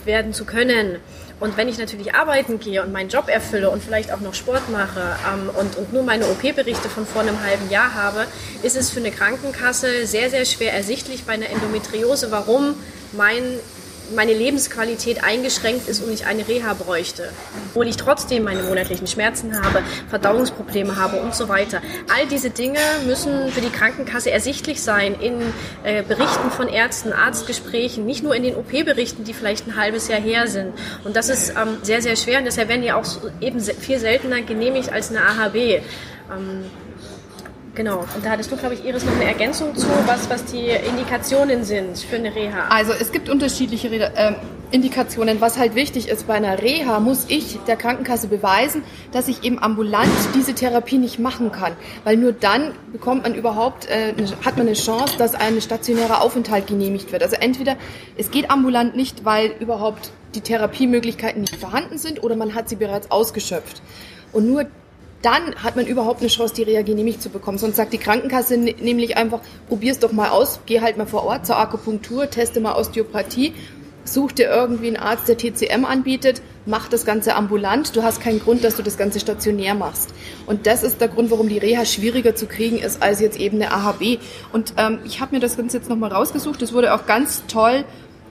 werden 0.06 0.32
zu 0.32 0.46
können. 0.46 0.98
Und 1.40 1.56
wenn 1.56 1.68
ich 1.68 1.78
natürlich 1.78 2.16
arbeiten 2.16 2.60
gehe 2.60 2.82
und 2.82 2.92
meinen 2.92 3.10
Job 3.10 3.28
erfülle 3.28 3.70
und 3.70 3.84
vielleicht 3.84 4.12
auch 4.12 4.20
noch 4.20 4.34
Sport 4.34 4.70
mache 4.72 5.16
ähm, 5.32 5.50
und, 5.56 5.76
und 5.78 5.94
nur 5.94 6.04
meine 6.04 6.26
OP-Berichte 6.28 6.90
von 6.90 7.06
vor 7.06 7.22
einem 7.22 7.42
halben 7.44 7.70
Jahr 7.70 7.94
habe, 7.94 8.26
ist 8.64 8.76
es 8.76 8.90
für 8.90 9.00
eine 9.00 9.12
Krankenkasse 9.12 10.08
sehr, 10.08 10.30
sehr 10.32 10.46
schwer 10.46 10.74
ersichtlich 10.74 11.26
bei 11.26 11.34
einer 11.34 11.50
Endometriose, 11.50 12.32
warum 12.32 12.76
mein 13.12 13.44
meine 14.16 14.34
Lebensqualität 14.34 15.24
eingeschränkt 15.24 15.88
ist 15.88 16.04
und 16.04 16.12
ich 16.12 16.26
eine 16.26 16.48
Reha 16.48 16.74
bräuchte, 16.74 17.30
obwohl 17.70 17.88
ich 17.88 17.98
trotzdem 17.98 18.44
meine 18.44 18.64
monatlichen 18.64 19.08
Schmerzen 19.08 19.62
habe, 19.62 19.84
Verdauungsprobleme 20.10 20.96
habe 20.96 21.20
und 21.20 21.36
so 21.36 21.50
weiter. 21.50 21.82
All 22.14 22.28
diese 22.28 22.50
Dinge 22.50 22.80
müssen 23.06 23.52
für 23.52 23.62
die 23.62 23.70
Krankenkasse 23.70 24.32
ersichtlich 24.32 24.82
sein 24.82 25.16
in 25.20 25.42
äh, 25.84 26.04
Berichten 26.04 26.52
von 26.52 26.68
Ärzten, 26.68 27.14
Arztgesprächen, 27.14 28.06
nicht 28.06 28.24
nur 28.24 28.36
in 28.36 28.44
den 28.44 28.56
OP-Berichten, 28.56 29.24
die 29.24 29.34
vielleicht 29.34 29.68
ein 29.68 29.76
halbes 29.76 30.08
Jahr 30.08 30.22
her 30.22 30.48
sind. 30.48 30.74
Und 31.04 31.16
das 31.16 31.30
ist 31.30 31.50
ähm, 31.50 31.78
sehr, 31.84 32.02
sehr 32.02 32.16
schwer 32.16 32.40
und 32.40 32.46
deshalb 32.46 32.70
werden 32.70 32.82
die 32.82 32.92
auch 32.92 33.06
eben 33.42 33.60
viel 33.60 34.00
seltener 34.00 34.42
genehmigt 34.42 34.92
als 34.92 35.10
eine 35.10 35.22
AHB. 35.22 35.56
Ähm, 35.56 36.66
Genau. 37.78 38.00
Und 38.16 38.26
da 38.26 38.32
hattest 38.32 38.52
du, 38.52 38.58
glaube 38.58 38.74
ich, 38.74 38.84
Iris, 38.84 39.06
noch 39.06 39.14
eine 39.14 39.26
Ergänzung 39.26 39.76
zu, 39.76 39.86
was, 40.08 40.28
was 40.32 40.46
die 40.46 40.68
Indikationen 40.68 41.64
sind 41.64 42.00
für 42.00 42.16
eine 42.16 42.34
Reha. 42.34 42.70
Also 42.70 42.92
es 42.92 43.12
gibt 43.12 43.30
unterschiedliche 43.30 43.88
äh, 43.88 44.34
Indikationen. 44.72 45.40
Was 45.42 45.60
halt 45.60 45.76
wichtig 45.76 46.10
ist, 46.10 46.26
bei 46.26 46.34
einer 46.34 46.60
Reha 46.60 47.00
muss 47.00 47.26
ich 47.28 47.60
der 47.68 47.76
Krankenkasse 47.76 48.30
beweisen, 48.30 48.82
dass 49.12 49.28
ich 49.28 49.44
eben 49.44 49.62
ambulant 49.62 50.10
diese 50.34 50.56
Therapie 50.56 50.98
nicht 50.98 51.20
machen 51.20 51.52
kann. 51.52 51.74
Weil 52.04 52.18
nur 52.18 52.32
dann 52.32 52.72
bekommt 52.92 53.22
man 53.22 53.36
überhaupt, 53.36 53.86
äh, 53.86 54.14
hat 54.44 54.58
man 54.58 54.66
eine 54.66 54.74
Chance, 54.74 55.14
dass 55.20 55.36
ein 55.36 55.62
stationärer 55.62 56.24
Aufenthalt 56.24 56.66
genehmigt 56.66 57.12
wird. 57.12 57.22
Also 57.22 57.36
entweder 57.36 57.76
es 58.18 58.32
geht 58.32 58.50
ambulant 58.50 58.96
nicht, 58.96 59.24
weil 59.24 59.52
überhaupt 59.60 60.10
die 60.34 60.42
Therapiemöglichkeiten 60.42 61.42
nicht 61.42 61.58
vorhanden 61.58 62.00
sind 62.00 62.24
oder 62.24 62.36
man 62.36 62.56
hat 62.56 62.70
sie 62.70 62.76
bereits 62.76 63.12
ausgeschöpft. 63.12 63.84
Und 64.34 64.48
nur 64.50 64.66
dann 65.22 65.56
hat 65.56 65.76
man 65.76 65.88
überhaupt 65.88 66.22
eine 66.22 66.30
Chance, 66.30 66.54
die 66.54 66.64
Reha 66.64 66.84
genehmigt 66.84 67.22
zu 67.22 67.30
bekommen. 67.30 67.58
Sonst 67.58 67.76
sagt 67.76 67.94
die 67.94 67.98
Krankenkasse 67.98 68.58
nämlich 68.58 69.18
einfach, 69.18 69.42
probier's 69.68 70.00
doch 70.00 70.12
mal 70.12 70.30
aus, 70.30 70.60
geh 70.66 70.82
halt 70.82 70.98
mal 70.98 71.08
vor 71.08 71.24
Ort 71.24 71.46
zur 71.46 71.58
Akupunktur, 71.58 72.30
teste 72.30 72.60
mal 72.60 72.76
Osteopathie, 72.76 73.54
such 74.06 74.34
dir 74.34 74.50
irgendwie 74.50 74.88
einen 74.88 74.98
Arzt, 74.98 75.28
der 75.28 75.38
TCM 75.38 75.86
anbietet, 75.86 76.42
mach 76.66 76.88
das 76.88 77.06
Ganze 77.06 77.36
ambulant. 77.36 77.96
Du 77.96 78.04
hast 78.04 78.22
keinen 78.22 78.40
Grund, 78.40 78.64
dass 78.64 78.76
du 78.76 78.84
das 78.84 78.98
Ganze 78.98 79.20
stationär 79.20 79.74
machst. 79.74 80.14
Und 80.46 80.68
das 80.68 80.84
ist 80.84 81.02
der 81.02 81.08
Grund, 81.08 81.32
warum 81.32 81.50
die 81.50 81.58
Reha 81.58 81.86
schwieriger 81.86 82.36
zu 82.36 82.46
kriegen 82.46 82.78
ist 82.78 83.02
als 83.02 83.20
jetzt 83.20 83.40
eben 83.40 83.62
eine 83.62 83.74
AHB. 83.74 84.20
Und 84.54 84.74
ähm, 84.78 85.00
ich 85.06 85.20
habe 85.20 85.36
mir 85.36 85.42
das 85.42 85.58
Ganze 85.58 85.78
jetzt 85.78 85.90
nochmal 85.90 86.12
rausgesucht. 86.12 86.62
Das 86.62 86.74
wurde 86.74 86.94
auch 86.94 87.06
ganz 87.06 87.44
toll 87.48 87.86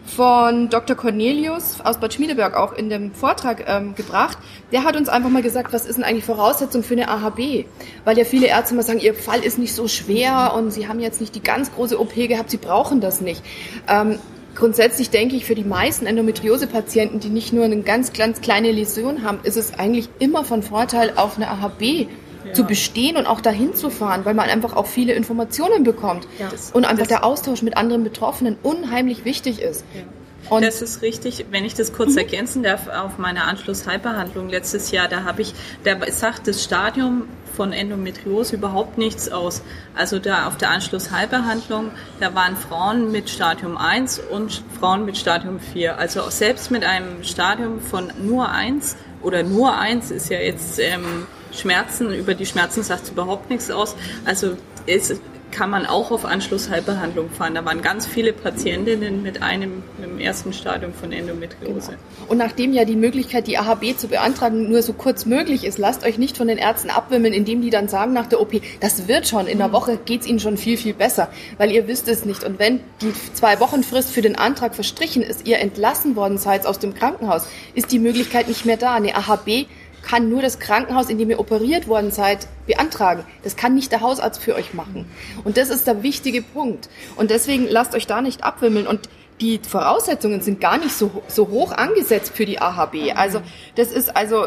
von 0.07 0.69
Dr. 0.69 0.97
Cornelius 0.97 1.81
aus 1.83 1.99
Bad 1.99 2.15
Schmiedeberg 2.15 2.57
auch 2.57 2.73
in 2.73 2.89
dem 2.89 3.13
Vortrag 3.13 3.65
ähm, 3.67 3.95
gebracht. 3.95 4.39
Der 4.73 4.85
hat 4.85 4.97
uns 4.97 5.09
einfach 5.09 5.31
mal 5.31 5.43
gesagt, 5.43 5.73
was 5.73 5.87
ist 5.87 5.97
denn 5.97 6.05
eigentlich 6.05 6.25
Voraussetzung 6.25 6.83
für 6.83 6.95
eine 6.95 7.09
AHB? 7.09 7.67
Weil 8.05 8.19
ja 8.19 8.25
viele 8.25 8.47
Ärzte 8.47 8.75
immer 8.75 8.83
sagen, 8.83 9.01
ihr 9.01 9.15
Fall 9.15 9.41
ist 9.41 9.59
nicht 9.59 9.75
so 9.75 9.89
schwer 9.89 10.53
und 10.57 10.71
sie 10.71 10.89
haben 10.89 11.01
jetzt 11.01 11.21
nicht 11.21 11.35
die 11.35 11.43
ganz 11.43 11.73
große 11.75 12.01
OP 12.01 12.15
gehabt, 12.15 12.51
sie 12.51 12.57
brauchen 12.57 13.01
das 13.01 13.21
nicht. 13.21 13.43
Ähm, 13.89 14.19
grundsätzlich 14.55 15.11
denke 15.11 15.37
ich, 15.37 15.45
für 15.45 15.55
die 15.55 15.65
meisten 15.65 16.07
Endometriose-Patienten, 16.07 17.21
die 17.21 17.29
nicht 17.29 17.53
nur 17.53 17.65
eine 17.65 17.81
ganz, 17.83 18.13
ganz 18.13 18.41
kleine 18.41 18.73
Läsion 18.73 19.23
haben, 19.23 19.41
ist 19.43 19.57
es 19.57 19.75
eigentlich 19.75 20.09
immer 20.19 20.45
von 20.45 20.63
Vorteil, 20.63 21.13
auf 21.17 21.37
eine 21.37 21.49
AHB 21.49 22.09
zu 22.53 22.65
bestehen 22.65 23.17
und 23.17 23.27
auch 23.27 23.41
dahin 23.41 23.75
zu 23.75 23.91
fahren, 23.91 24.25
weil 24.25 24.35
man 24.35 24.49
einfach 24.49 24.75
auch 24.75 24.87
viele 24.87 25.13
Informationen 25.13 25.85
bekommt. 25.85 26.27
Ja. 26.39 26.49
und 26.73 26.85
einfach 26.85 27.07
der 27.07 27.25
Austausch 27.25 27.63
mit 27.63 27.77
anderen 27.77 28.05
Betroffenen 28.05 28.57
unheimlich 28.63 29.25
wichtig 29.25 29.61
ist. 29.61 29.85
Ja. 29.95 30.03
Und 30.49 30.65
das 30.65 30.81
ist 30.81 31.03
richtig, 31.03 31.47
wenn 31.51 31.65
ich 31.65 31.75
das 31.75 31.93
kurz 31.93 32.13
mhm. 32.13 32.19
ergänzen 32.19 32.63
darf, 32.63 32.89
auf 32.89 33.19
meiner 33.19 33.49
Anschlussheilbehandlung 33.49 34.49
letztes 34.49 34.91
Jahr, 34.91 35.09
da 35.09 35.25
habe 35.25 35.43
ich, 35.43 35.55
da 35.85 35.97
sagt 36.11 36.47
das 36.47 36.63
Stadium 36.63 37.25
von 37.57 37.73
Endometriose 37.73 38.57
überhaupt 38.57 38.99
nichts 38.99 39.31
aus. 39.31 39.63
Also 39.95 40.19
da 40.19 40.47
auf 40.47 40.57
der 40.57 40.71
Anschlussheilbehandlung, 40.71 41.91
da 42.21 42.35
waren 42.35 42.57
Frauen 42.57 43.11
mit 43.11 43.31
Stadium 43.31 43.77
1 43.77 44.21
und 44.31 44.63
Frauen 44.79 45.05
mit 45.05 45.17
Stadium 45.17 45.59
4. 45.59 45.99
Also 45.99 46.29
selbst 46.29 46.71
mit 46.71 46.85
einem 46.85 47.25
Stadium 47.25 47.81
von 47.81 48.13
nur 48.23 48.51
1 48.51 48.97
oder 49.23 49.43
nur 49.43 49.77
1 49.77 50.11
ist 50.11 50.29
ja 50.29 50.39
jetzt 50.39 50.79
ähm, 50.79 51.27
Schmerzen, 51.57 52.13
über 52.13 52.35
die 52.35 52.47
Schmerzen 52.47 52.83
sagt 52.83 53.05
es 53.05 53.11
überhaupt 53.11 53.51
nichts 53.51 53.71
aus. 53.71 53.97
Also 54.25 54.57
es 54.87 55.21
kann 55.57 55.71
man 55.71 55.87
auch 55.87 56.11
auf 56.11 56.27
Anschlussheilbehandlung 56.27 57.31
fahren. 57.31 57.55
Da 57.55 57.65
waren 57.65 57.81
ganz 57.81 58.07
viele 58.07 58.35
Patientinnen 58.35 59.23
mit 59.23 59.43
einem 59.43 59.83
im 60.03 60.19
ersten 60.19 60.53
Stadium 60.53 60.93
von 60.93 61.13
Endometriose. 61.13 61.93
Genau. 61.93 62.31
Und 62.31 62.37
nachdem 62.37 62.75
ja 62.75 62.85
die 62.85 62.97
Möglichkeit, 62.97 63.47
die 63.47 63.57
AHB 63.57 63.97
zu 63.97 64.09
beantragen, 64.09 64.69
nur 64.69 64.83
so 64.83 64.93
kurz 64.93 65.25
möglich 65.25 65.65
ist, 65.65 65.79
lasst 65.79 66.05
euch 66.05 66.19
nicht 66.19 66.37
von 66.37 66.49
den 66.49 66.59
Ärzten 66.59 66.91
abwimmeln, 66.91 67.33
indem 67.33 67.63
die 67.63 67.71
dann 67.71 67.89
sagen 67.89 68.13
nach 68.13 68.27
der 68.27 68.41
OP, 68.43 68.61
das 68.81 69.09
wird 69.09 69.27
schon, 69.29 69.47
in 69.47 69.57
der 69.57 69.69
mhm. 69.69 69.73
Woche 69.73 69.99
geht 70.05 70.23
es 70.23 70.27
ihnen 70.27 70.41
schon 70.41 70.59
viel, 70.59 70.77
viel 70.77 70.93
besser, 70.93 71.29
weil 71.57 71.71
ihr 71.71 71.89
wisst 71.89 72.09
es 72.09 72.27
nicht. 72.27 72.45
Und 72.45 72.59
wenn 72.59 72.81
die 73.01 73.13
zwei 73.33 73.59
Wochen 73.61 73.83
Frist 73.83 74.11
für 74.11 74.23
den 74.23 74.37
Antrag 74.37 74.75
verstrichen 74.75 75.23
ist, 75.23 75.47
ihr 75.47 75.59
entlassen 75.61 76.17
worden 76.17 76.37
seid 76.37 76.67
aus 76.67 76.79
dem 76.79 76.95
Krankenhaus, 76.95 77.47
ist 77.75 77.93
die 77.93 77.99
Möglichkeit 77.99 78.49
nicht 78.49 78.67
mehr 78.67 78.77
da. 78.77 78.95
Eine 78.95 79.17
AHB 79.17 79.67
kann 80.07 80.29
nur 80.29 80.41
das 80.41 80.61
Krankenhaus, 80.61 81.11
in 81.11 81.19
dem 81.19 81.31
ihr 81.31 81.41
operiert 81.41 81.89
worden 81.89 82.13
seid, 82.13 82.47
beantragen. 82.67 83.25
Das 83.43 83.57
kann 83.57 83.75
nicht 83.75 83.91
der 83.91 84.01
Hausarzt 84.01 84.41
für 84.41 84.55
euch 84.55 84.73
machen. 84.73 85.05
Und 85.43 85.57
das 85.57 85.69
ist 85.69 85.87
der 85.87 86.03
wichtige 86.05 86.43
Punkt. 86.43 86.89
Und 87.17 87.31
deswegen 87.31 87.67
lasst 87.69 87.95
euch 87.95 88.07
da 88.07 88.21
nicht 88.21 88.45
abwimmeln. 88.45 88.87
Und 88.87 89.09
die 89.41 89.59
Voraussetzungen 89.59 90.41
sind 90.41 90.61
gar 90.61 90.79
nicht 90.79 90.93
so, 90.93 91.23
so 91.27 91.49
hoch 91.49 91.73
angesetzt 91.73 92.33
für 92.35 92.47
die 92.47 92.61
AHB. 92.61 93.17
Also 93.17 93.43
das 93.75 93.91
ist 93.91 94.17
also 94.17 94.47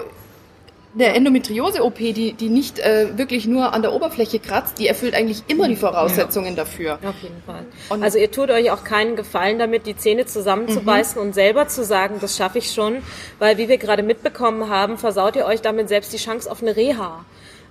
der 0.94 1.16
Endometriose-OP, 1.16 1.98
die, 1.98 2.34
die 2.34 2.50
nicht 2.50 2.80
äh, 2.80 3.18
wirklich 3.18 3.46
nur 3.46 3.74
an 3.74 3.82
der 3.84 3.94
Oberfläche 3.94 4.40
kratzt, 4.40 4.80
die 4.80 4.88
erfüllt 4.88 5.14
eigentlich 5.14 5.44
immer 5.48 5.68
die 5.68 5.76
Voraussetzungen 5.76 6.50
ja. 6.50 6.56
dafür. 6.56 6.94
Auf 7.04 7.22
jeden 7.22 7.42
Fall. 7.46 7.66
Und 7.90 8.02
also 8.04 8.18
ihr 8.18 8.32
tut 8.32 8.50
euch 8.50 8.72
auch 8.72 8.84
keinen 8.84 9.16
Gefallen 9.16 9.60
damit, 9.60 9.86
die 9.86 9.96
Zähne 9.96 10.26
zusammenzubeißen 10.26 11.22
mhm. 11.22 11.28
und 11.28 11.34
selber 11.34 11.68
zu 11.68 11.84
sagen, 11.84 12.16
das 12.20 12.38
schaffe 12.38 12.58
ich 12.58 12.72
schon, 12.72 12.98
weil 13.38 13.58
wie 13.58 13.70
wir 13.70 13.78
gerade 13.78 14.02
mitbekommen 14.02 14.70
haben, 14.70 14.98
versaut 14.98 15.36
ihr 15.36 15.46
euch 15.46 15.62
damit 15.62 15.90
selbst 15.90 16.12
die 16.12 16.18
Chance 16.18 16.52
auf 16.52 16.62
eine 16.62 16.76
Reha. 16.76 17.24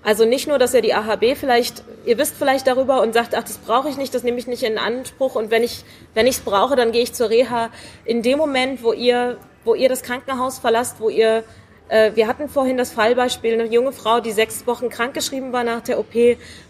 Also 0.05 0.25
nicht 0.25 0.47
nur, 0.47 0.59
dass 0.59 0.75
ihr 0.75 0.81
die 0.81 0.95
AHB 0.95 1.37
vielleicht, 1.37 1.83
ihr 2.07 2.19
wisst 2.19 2.37
vielleicht 2.39 2.69
darüber 2.69 3.03
und 3.03 3.15
sagt, 3.15 3.35
ach, 3.35 3.43
das 3.43 3.59
brauche 3.59 3.89
ich 3.89 3.97
nicht, 3.97 4.15
das 4.15 4.23
nehme 4.23 4.39
ich 4.39 4.47
nicht 4.47 4.63
in 4.63 4.79
Anspruch 4.79 5.35
und 5.35 5.51
wenn 5.51 5.65
ich 5.65 5.83
wenn 6.15 6.29
ich 6.29 6.37
es 6.37 6.41
brauche, 6.41 6.77
dann 6.77 6.93
gehe 6.93 7.03
ich 7.03 7.15
zur 7.15 7.31
Reha. 7.31 7.71
In 8.05 8.23
dem 8.23 8.39
Moment, 8.39 8.85
wo 8.85 8.93
ihr 8.93 9.39
wo 9.65 9.75
ihr 9.75 9.89
das 9.89 10.03
Krankenhaus 10.03 10.61
verlasst, 10.61 11.01
wo 11.01 11.09
ihr 11.09 11.43
wir 11.89 12.27
hatten 12.27 12.49
vorhin 12.49 12.77
das 12.77 12.93
Fallbeispiel, 12.93 13.55
eine 13.55 13.67
junge 13.67 13.93
Frau, 13.93 14.21
die 14.21 14.33
sechs 14.33 14.67
Wochen 14.67 14.89
krankgeschrieben 14.89 15.53
war 15.53 15.65
nach 15.65 15.81
der 15.81 15.99
OP, 15.99 16.15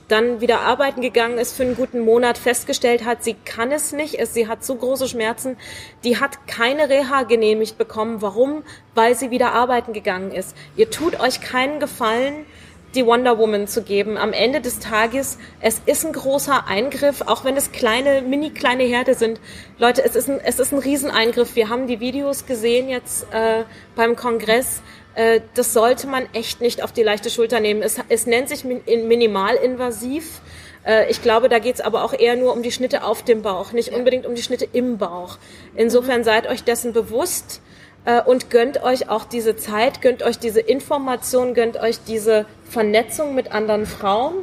dann 0.08 0.40
wieder 0.40 0.60
arbeiten 0.60 1.02
gegangen 1.02 1.38
ist 1.38 1.56
für 1.56 1.64
einen 1.64 1.76
guten 1.76 2.00
Monat, 2.00 2.38
festgestellt 2.38 3.04
hat, 3.04 3.22
sie 3.22 3.34
kann 3.44 3.70
es 3.72 3.92
nicht, 3.92 4.18
sie 4.28 4.48
hat 4.48 4.64
so 4.64 4.74
große 4.74 5.06
Schmerzen, 5.06 5.56
die 6.02 6.18
hat 6.18 6.46
keine 6.46 6.88
Reha 6.88 7.24
genehmigt 7.24 7.76
bekommen. 7.78 8.22
Warum? 8.22 8.62
Weil 8.94 9.14
sie 9.14 9.30
wieder 9.30 9.52
arbeiten 9.52 9.92
gegangen 9.92 10.32
ist. 10.32 10.56
Ihr 10.76 10.90
tut 10.90 11.20
euch 11.20 11.40
keinen 11.40 11.78
Gefallen, 11.78 12.46
die 12.94 13.04
Wonder 13.04 13.38
Woman 13.38 13.68
zu 13.68 13.82
geben. 13.82 14.16
Am 14.16 14.32
Ende 14.32 14.60
des 14.60 14.78
Tages, 14.78 15.38
es 15.60 15.82
ist 15.84 16.06
ein 16.06 16.12
großer 16.12 16.66
Eingriff, 16.66 17.20
auch 17.22 17.44
wenn 17.44 17.56
es 17.56 17.70
kleine, 17.70 18.22
mini 18.22 18.50
kleine 18.50 18.84
Herde 18.84 19.14
sind. 19.14 19.40
Leute, 19.78 20.02
es 20.04 20.16
ist 20.16 20.30
ein, 20.30 20.40
es 20.42 20.58
ist 20.58 20.72
ein 20.72 20.78
Rieseneingriff. 20.78 21.54
Wir 21.54 21.68
haben 21.68 21.86
die 21.86 22.00
Videos 22.00 22.46
gesehen 22.46 22.88
jetzt 22.88 23.26
äh, 23.32 23.64
beim 23.94 24.16
Kongress. 24.16 24.82
Äh, 25.18 25.40
das 25.54 25.72
sollte 25.72 26.06
man 26.06 26.28
echt 26.32 26.60
nicht 26.60 26.84
auf 26.84 26.92
die 26.92 27.02
leichte 27.02 27.28
Schulter 27.28 27.58
nehmen. 27.58 27.82
Es, 27.82 27.96
es 28.08 28.26
nennt 28.26 28.48
sich 28.48 28.64
minimalinvasiv. 28.64 30.40
Äh, 30.86 31.10
ich 31.10 31.22
glaube, 31.22 31.48
da 31.48 31.58
geht 31.58 31.74
es 31.74 31.80
aber 31.80 32.04
auch 32.04 32.12
eher 32.12 32.36
nur 32.36 32.52
um 32.52 32.62
die 32.62 32.70
Schnitte 32.70 33.02
auf 33.02 33.24
dem 33.24 33.42
Bauch, 33.42 33.72
nicht 33.72 33.92
unbedingt 33.92 34.26
um 34.26 34.36
die 34.36 34.42
Schnitte 34.42 34.68
im 34.72 34.96
Bauch. 34.96 35.38
Insofern 35.74 36.22
seid 36.22 36.46
euch 36.46 36.62
dessen 36.62 36.92
bewusst 36.92 37.60
äh, 38.04 38.22
und 38.22 38.48
gönnt 38.48 38.84
euch 38.84 39.10
auch 39.10 39.24
diese 39.24 39.56
Zeit, 39.56 40.02
gönnt 40.02 40.22
euch 40.22 40.38
diese 40.38 40.60
Information, 40.60 41.52
gönnt 41.52 41.78
euch 41.78 41.98
diese 42.06 42.46
Vernetzung 42.62 43.34
mit 43.34 43.50
anderen 43.50 43.86
Frauen. 43.86 44.34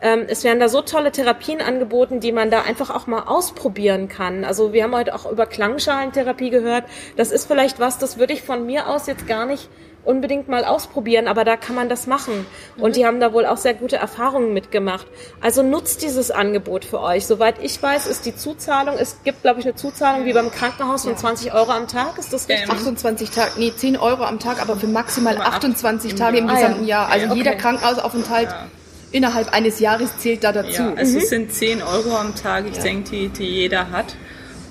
Ähm, 0.00 0.26
es 0.28 0.44
werden 0.44 0.60
da 0.60 0.68
so 0.68 0.82
tolle 0.82 1.10
Therapien 1.10 1.60
angeboten, 1.60 2.20
die 2.20 2.30
man 2.30 2.48
da 2.48 2.62
einfach 2.62 2.90
auch 2.90 3.08
mal 3.08 3.24
ausprobieren 3.24 4.08
kann. 4.08 4.44
Also 4.44 4.72
wir 4.72 4.84
haben 4.84 4.94
heute 4.94 5.16
auch 5.16 5.28
über 5.28 5.46
Klangschalentherapie 5.46 6.50
gehört. 6.50 6.84
Das 7.16 7.32
ist 7.32 7.46
vielleicht 7.46 7.80
was, 7.80 7.98
das 7.98 8.18
würde 8.18 8.34
ich 8.34 8.42
von 8.42 8.66
mir 8.66 8.88
aus 8.88 9.08
jetzt 9.08 9.26
gar 9.26 9.46
nicht 9.46 9.68
unbedingt 10.04 10.48
mal 10.48 10.64
ausprobieren, 10.64 11.28
aber 11.28 11.44
da 11.44 11.56
kann 11.56 11.74
man 11.74 11.88
das 11.88 12.06
machen. 12.06 12.46
Und 12.76 12.90
mhm. 12.90 12.92
die 12.94 13.06
haben 13.06 13.20
da 13.20 13.32
wohl 13.32 13.46
auch 13.46 13.56
sehr 13.56 13.74
gute 13.74 13.96
Erfahrungen 13.96 14.52
mitgemacht. 14.52 15.06
Also 15.40 15.62
nutzt 15.62 16.02
dieses 16.02 16.30
Angebot 16.30 16.84
für 16.84 17.00
euch. 17.00 17.26
Soweit 17.26 17.56
ich 17.62 17.80
weiß, 17.80 18.06
ist 18.06 18.26
die 18.26 18.34
Zuzahlung, 18.34 18.96
es 18.98 19.18
gibt, 19.24 19.42
glaube 19.42 19.60
ich, 19.60 19.66
eine 19.66 19.74
Zuzahlung 19.74 20.24
wie 20.24 20.32
beim 20.32 20.50
Krankenhaus 20.50 21.04
von 21.04 21.16
20 21.16 21.54
Euro 21.54 21.70
am 21.70 21.86
Tag. 21.86 22.18
Ist 22.18 22.32
das 22.32 22.48
richtig? 22.48 22.70
28 22.70 23.30
Tage, 23.30 23.52
nee, 23.58 23.72
10 23.74 23.96
Euro 23.96 24.24
am 24.24 24.38
Tag, 24.38 24.60
aber 24.60 24.76
für 24.76 24.88
maximal 24.88 25.36
28 25.38 26.14
Tage 26.14 26.38
im 26.38 26.48
gesamten 26.48 26.84
Jahr. 26.84 27.08
Also 27.08 27.26
okay. 27.26 27.36
jeder 27.36 27.54
Krankenhausaufenthalt 27.54 28.48
ja. 28.48 28.66
innerhalb 29.12 29.52
eines 29.52 29.78
Jahres 29.78 30.18
zählt 30.18 30.42
da 30.42 30.52
dazu. 30.52 30.82
Ja, 30.82 30.94
also 30.94 31.12
mhm. 31.12 31.22
es 31.22 31.28
sind 31.28 31.52
10 31.52 31.82
Euro 31.82 32.16
am 32.16 32.34
Tag, 32.34 32.64
ich 32.68 32.76
ja. 32.76 32.82
denke, 32.82 33.10
die, 33.10 33.28
die 33.28 33.44
jeder 33.44 33.90
hat. 33.90 34.16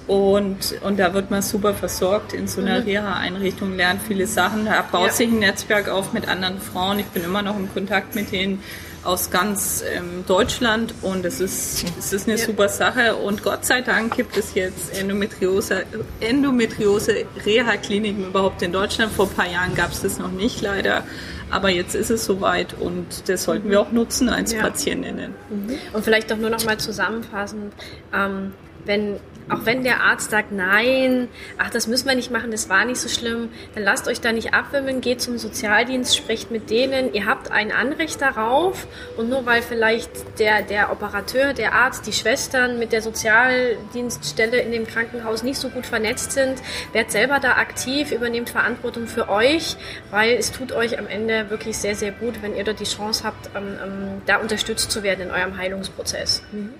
Und, 0.07 0.75
und 0.81 0.99
da 0.99 1.13
wird 1.13 1.31
man 1.31 1.41
super 1.41 1.73
versorgt 1.73 2.33
in 2.33 2.47
so 2.47 2.61
einer 2.61 2.79
mhm. 2.79 2.85
Reha-Einrichtung, 2.85 3.75
lernt 3.75 4.01
viele 4.01 4.27
Sachen. 4.27 4.65
Da 4.65 4.81
baut 4.81 5.07
ja. 5.07 5.13
sich 5.13 5.29
ein 5.29 5.39
Netzwerk 5.39 5.89
auf 5.89 6.11
mit 6.13 6.27
anderen 6.27 6.59
Frauen. 6.59 6.99
Ich 6.99 7.05
bin 7.07 7.23
immer 7.23 7.41
noch 7.41 7.57
im 7.57 7.71
Kontakt 7.71 8.15
mit 8.15 8.31
denen 8.31 8.61
aus 9.03 9.31
ganz 9.31 9.83
ähm, 9.95 10.23
Deutschland 10.27 10.93
und 11.01 11.25
es 11.25 11.39
ist, 11.39 11.85
es 11.97 12.13
ist 12.13 12.27
eine 12.27 12.37
ja. 12.37 12.45
super 12.45 12.69
Sache. 12.69 13.15
Und 13.15 13.43
Gott 13.43 13.65
sei 13.65 13.81
Dank 13.81 14.15
gibt 14.15 14.37
es 14.37 14.53
jetzt 14.53 14.97
Endometriose, 14.97 15.85
Endometriose 16.19 17.25
Reha-Kliniken 17.45 18.27
überhaupt 18.27 18.61
in 18.61 18.71
Deutschland. 18.71 19.11
Vor 19.11 19.27
ein 19.27 19.33
paar 19.33 19.49
Jahren 19.49 19.73
gab 19.75 19.91
es 19.91 20.01
das 20.01 20.19
noch 20.19 20.31
nicht 20.31 20.61
leider. 20.61 21.03
Aber 21.49 21.69
jetzt 21.69 21.95
ist 21.95 22.09
es 22.09 22.25
soweit 22.25 22.73
und 22.79 23.27
das 23.27 23.43
sollten 23.43 23.69
wir 23.69 23.81
auch 23.81 23.91
nutzen 23.91 24.29
als 24.29 24.53
ja. 24.53 24.61
Patientinnen. 24.61 25.33
Mhm. 25.49 25.75
Und 25.93 26.05
vielleicht 26.05 26.31
doch 26.31 26.37
nur 26.37 26.49
noch 26.49 26.63
mal 26.63 26.77
zusammenfassen, 26.77 27.71
ähm, 28.13 28.53
wenn 28.85 29.19
auch 29.51 29.65
wenn 29.65 29.83
der 29.83 30.01
Arzt 30.01 30.31
sagt, 30.31 30.51
nein, 30.51 31.27
ach, 31.57 31.69
das 31.69 31.87
müssen 31.87 32.07
wir 32.07 32.15
nicht 32.15 32.31
machen, 32.31 32.51
das 32.51 32.69
war 32.69 32.85
nicht 32.85 32.99
so 32.99 33.09
schlimm, 33.09 33.49
dann 33.75 33.83
lasst 33.83 34.07
euch 34.07 34.21
da 34.21 34.31
nicht 34.31 34.53
abwimmeln, 34.53 35.01
geht 35.01 35.21
zum 35.21 35.37
Sozialdienst, 35.37 36.15
sprecht 36.15 36.51
mit 36.51 36.69
denen, 36.69 37.13
ihr 37.13 37.25
habt 37.25 37.51
ein 37.51 37.71
Anrecht 37.71 38.21
darauf 38.21 38.87
und 39.17 39.29
nur 39.29 39.45
weil 39.45 39.61
vielleicht 39.61 40.39
der, 40.39 40.61
der 40.61 40.91
Operateur, 40.91 41.53
der 41.53 41.73
Arzt, 41.73 42.07
die 42.07 42.13
Schwestern 42.13 42.79
mit 42.79 42.91
der 42.91 43.01
Sozialdienststelle 43.01 44.57
in 44.61 44.71
dem 44.71 44.87
Krankenhaus 44.87 45.43
nicht 45.43 45.59
so 45.59 45.69
gut 45.69 45.85
vernetzt 45.85 46.31
sind, 46.31 46.61
werdet 46.93 47.11
selber 47.11 47.39
da 47.39 47.53
aktiv, 47.53 48.11
übernehmt 48.11 48.49
Verantwortung 48.49 49.07
für 49.07 49.29
euch, 49.29 49.75
weil 50.11 50.37
es 50.37 50.51
tut 50.51 50.71
euch 50.71 50.97
am 50.97 51.07
Ende 51.07 51.49
wirklich 51.49 51.77
sehr, 51.77 51.95
sehr 51.95 52.11
gut, 52.11 52.41
wenn 52.41 52.55
ihr 52.55 52.63
dort 52.63 52.79
die 52.79 52.85
Chance 52.85 53.23
habt, 53.23 53.49
ähm, 53.55 53.77
ähm, 53.83 54.21
da 54.25 54.37
unterstützt 54.37 54.91
zu 54.91 55.03
werden 55.03 55.27
in 55.27 55.31
eurem 55.31 55.57
Heilungsprozess. 55.57 56.43
Mhm. 56.51 56.73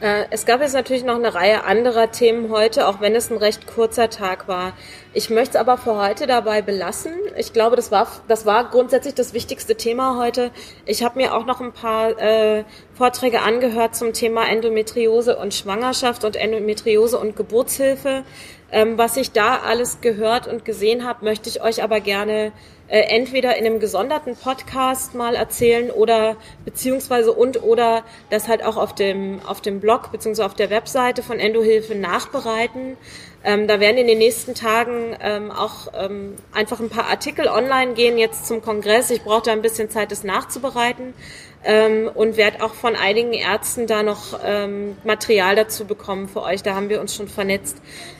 Äh, 0.00 0.24
es 0.30 0.46
gab 0.46 0.62
jetzt 0.62 0.72
natürlich 0.72 1.04
noch 1.04 1.16
eine 1.16 1.34
Reihe 1.34 1.64
anderer 1.64 2.10
Themen 2.10 2.50
heute, 2.50 2.88
auch 2.88 3.00
wenn 3.00 3.14
es 3.14 3.30
ein 3.30 3.36
recht 3.36 3.66
kurzer 3.66 4.08
Tag 4.08 4.48
war. 4.48 4.72
Ich 5.12 5.28
möchte 5.28 5.58
es 5.58 5.60
aber 5.60 5.76
für 5.76 5.96
heute 5.96 6.26
dabei 6.26 6.62
belassen. 6.62 7.12
Ich 7.36 7.52
glaube, 7.52 7.76
das 7.76 7.90
war, 7.90 8.06
das 8.26 8.46
war 8.46 8.70
grundsätzlich 8.70 9.14
das 9.14 9.34
wichtigste 9.34 9.76
Thema 9.76 10.16
heute. 10.16 10.52
Ich 10.86 11.02
habe 11.02 11.18
mir 11.18 11.34
auch 11.34 11.44
noch 11.44 11.60
ein 11.60 11.72
paar 11.72 12.18
äh, 12.18 12.64
Vorträge 12.94 13.42
angehört 13.42 13.94
zum 13.94 14.14
Thema 14.14 14.48
Endometriose 14.48 15.36
und 15.36 15.52
Schwangerschaft 15.52 16.24
und 16.24 16.36
Endometriose 16.36 17.18
und 17.18 17.36
Geburtshilfe. 17.36 18.24
Ähm, 18.72 18.98
was 18.98 19.16
ich 19.16 19.32
da 19.32 19.58
alles 19.58 20.00
gehört 20.00 20.46
und 20.46 20.64
gesehen 20.64 21.04
habe, 21.06 21.24
möchte 21.24 21.48
ich 21.48 21.62
euch 21.62 21.82
aber 21.82 22.00
gerne 22.00 22.52
äh, 22.90 23.02
entweder 23.02 23.56
in 23.56 23.66
einem 23.66 23.80
gesonderten 23.80 24.36
Podcast 24.36 25.14
mal 25.14 25.34
erzählen 25.34 25.90
oder 25.90 26.36
beziehungsweise 26.64 27.32
und 27.32 27.62
oder 27.62 28.04
das 28.30 28.48
halt 28.48 28.64
auch 28.64 28.76
auf 28.76 28.94
dem 28.94 29.40
auf 29.46 29.60
dem 29.60 29.80
Blog 29.80 30.10
beziehungsweise 30.10 30.46
auf 30.46 30.54
der 30.54 30.70
Webseite 30.70 31.22
von 31.22 31.38
Endohilfe 31.38 31.94
nachbereiten. 31.94 32.96
Ähm, 33.42 33.66
da 33.68 33.80
werden 33.80 33.96
in 33.96 34.06
den 34.06 34.18
nächsten 34.18 34.54
Tagen 34.54 35.16
ähm, 35.20 35.50
auch 35.50 35.92
ähm, 35.94 36.34
einfach 36.52 36.80
ein 36.80 36.90
paar 36.90 37.06
Artikel 37.06 37.46
online 37.46 37.94
gehen 37.94 38.18
jetzt 38.18 38.46
zum 38.46 38.60
Kongress. 38.60 39.10
Ich 39.10 39.22
brauche 39.22 39.42
da 39.42 39.52
ein 39.52 39.62
bisschen 39.62 39.88
Zeit, 39.88 40.12
das 40.12 40.24
nachzubereiten 40.24 41.14
ähm, 41.64 42.10
und 42.12 42.36
werde 42.36 42.64
auch 42.64 42.74
von 42.74 42.96
einigen 42.96 43.32
Ärzten 43.32 43.86
da 43.86 44.02
noch 44.02 44.40
ähm, 44.44 44.96
Material 45.04 45.56
dazu 45.56 45.84
bekommen 45.84 46.28
für 46.28 46.42
euch. 46.42 46.62
Da 46.62 46.74
haben 46.74 46.88
wir 46.88 47.00
uns 47.00 47.14
schon 47.14 47.28
vernetzt. 47.28 47.76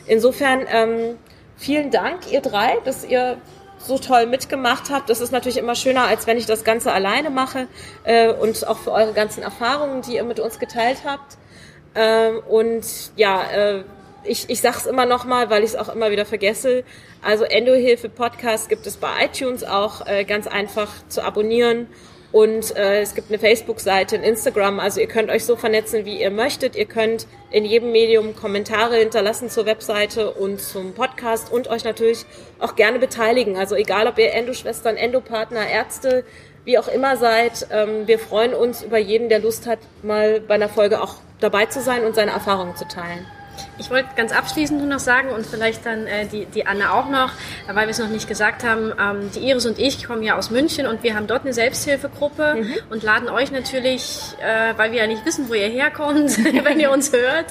Insofern 0.07 0.67
ähm, 0.71 1.17
vielen 1.57 1.91
Dank, 1.91 2.31
ihr 2.31 2.41
drei, 2.41 2.79
dass 2.85 3.05
ihr 3.05 3.39
so 3.79 3.99
toll 3.99 4.27
mitgemacht 4.27 4.91
habt. 4.91 5.09
Das 5.09 5.21
ist 5.21 5.33
natürlich 5.33 5.57
immer 5.57 5.75
schöner, 5.75 6.05
als 6.05 6.27
wenn 6.27 6.37
ich 6.37 6.45
das 6.45 6.65
Ganze 6.65 6.93
alleine 6.93 7.31
mache 7.31 7.67
äh, 8.05 8.31
und 8.31 8.67
auch 8.67 8.79
für 8.79 8.93
eure 8.93 9.15
ganzen 9.15 9.43
Erfahrungen, 9.43 10.03
die 10.03 10.17
ihr 10.17 10.25
mit 10.25 10.39
uns 10.39 10.59
geteilt 10.59 10.99
habt. 11.07 11.39
Ähm, 11.95 12.41
und 12.49 12.85
ja, 13.17 13.43
äh, 13.51 13.85
ich, 14.23 14.51
ich 14.51 14.61
sage 14.61 14.77
es 14.77 14.87
immer 14.87 15.07
nochmal, 15.07 15.49
weil 15.49 15.65
ich 15.65 15.71
es 15.71 15.77
auch 15.77 15.89
immer 15.89 16.11
wieder 16.11 16.27
vergesse. 16.27 16.85
Also 17.23 17.45
Endohilfe 17.45 18.11
Podcast 18.11 18.69
gibt 18.69 18.87
es 18.87 18.99
bei 18.99 19.09
iTunes 19.25 19.65
auch 19.65 20.07
äh, 20.07 20.25
ganz 20.25 20.47
einfach 20.47 20.91
zu 21.09 21.23
abonnieren 21.23 21.89
und 22.33 22.77
äh, 22.77 23.01
es 23.01 23.15
gibt 23.15 23.29
eine 23.31 23.41
Facebook-Seite, 23.41 24.17
ein 24.17 24.23
Instagram. 24.23 24.79
Also 24.79 25.01
ihr 25.01 25.09
könnt 25.09 25.31
euch 25.31 25.45
so 25.45 25.57
vernetzen, 25.57 26.05
wie 26.05 26.21
ihr 26.21 26.31
möchtet. 26.31 26.77
Ihr 26.77 26.85
könnt 26.85 27.27
in 27.51 27.65
jedem 27.65 27.91
Medium 27.91 28.37
Kommentare 28.37 28.97
hinterlassen 28.97 29.51
zur 29.51 29.67
Webseite 29.67 30.31
und 30.31 30.61
zum 30.61 30.93
Podcast 30.93 31.53
und 31.53 31.69
euch 31.69 31.83
natürlich 31.83 32.25
auch 32.61 32.77
gerne 32.77 33.01
beteiligen. 33.01 33.57
Also 33.57 33.75
egal, 33.75 34.07
ob 34.07 34.17
ihr 34.19 34.33
Endoschwestern, 34.33 34.97
Endopartner, 34.97 35.69
Ärzte, 35.69 36.25
wie 36.65 36.79
auch 36.79 36.89
immer 36.89 37.17
seid. 37.17 37.67
Ähm, 37.73 38.07
wir 38.07 38.21
freuen 38.21 38.55
uns 38.55 38.83
über 38.83 38.99
jeden, 38.99 39.29
der 39.29 39.41
Lust 39.41 39.67
hat, 39.67 39.81
mal 40.03 40.41
bei 40.41 40.55
einer 40.55 40.69
Folge 40.69 41.03
auch 41.03 41.17
dabei 41.41 41.67
zu 41.67 41.81
sein 41.81 42.05
und 42.05 42.15
seine 42.15 42.31
Erfahrungen 42.31 42.77
zu 42.77 42.87
teilen. 42.87 43.27
Ich 43.79 43.91
wollte 43.91 44.09
ganz 44.17 44.33
abschließend 44.33 44.79
nur 44.79 44.89
noch 44.89 44.99
sagen 44.99 45.31
und 45.31 45.47
vielleicht 45.47 45.87
dann 45.87 46.07
äh, 46.07 46.27
die, 46.27 46.47
die 46.47 46.67
Anne 46.67 46.93
auch 46.93 47.09
noch, 47.09 47.33
weil 47.67 47.87
wir 47.87 47.91
es 47.91 47.99
noch 47.99 48.09
nicht 48.09 48.29
gesagt 48.29 48.65
haben, 48.65 48.93
ähm, 49.01 49.31
die 49.35 49.41
Iris 49.41 49.67
und 49.67 49.79
ich 49.79 50.05
kommen 50.05 50.23
ja 50.23 50.37
aus 50.37 50.51
München 50.51 50.87
und 50.87 51.03
wir 51.03 51.15
haben 51.15 51.27
dort 51.27 51.43
eine 51.43 51.53
Selbsthilfegruppe 51.53 52.57
mhm. 52.57 52.75
und 52.91 53.03
laden 53.03 53.29
euch 53.29 53.51
natürlich, 53.53 54.35
äh, 54.41 54.77
weil 54.77 54.93
wir 54.93 55.01
ja 55.01 55.07
nicht 55.07 55.25
wissen, 55.25 55.49
wo 55.49 55.55
ihr 55.55 55.69
herkommt, 55.69 56.39
wenn 56.65 56.81
ihr 56.81 56.91
uns 56.91 57.13
hört, 57.13 57.47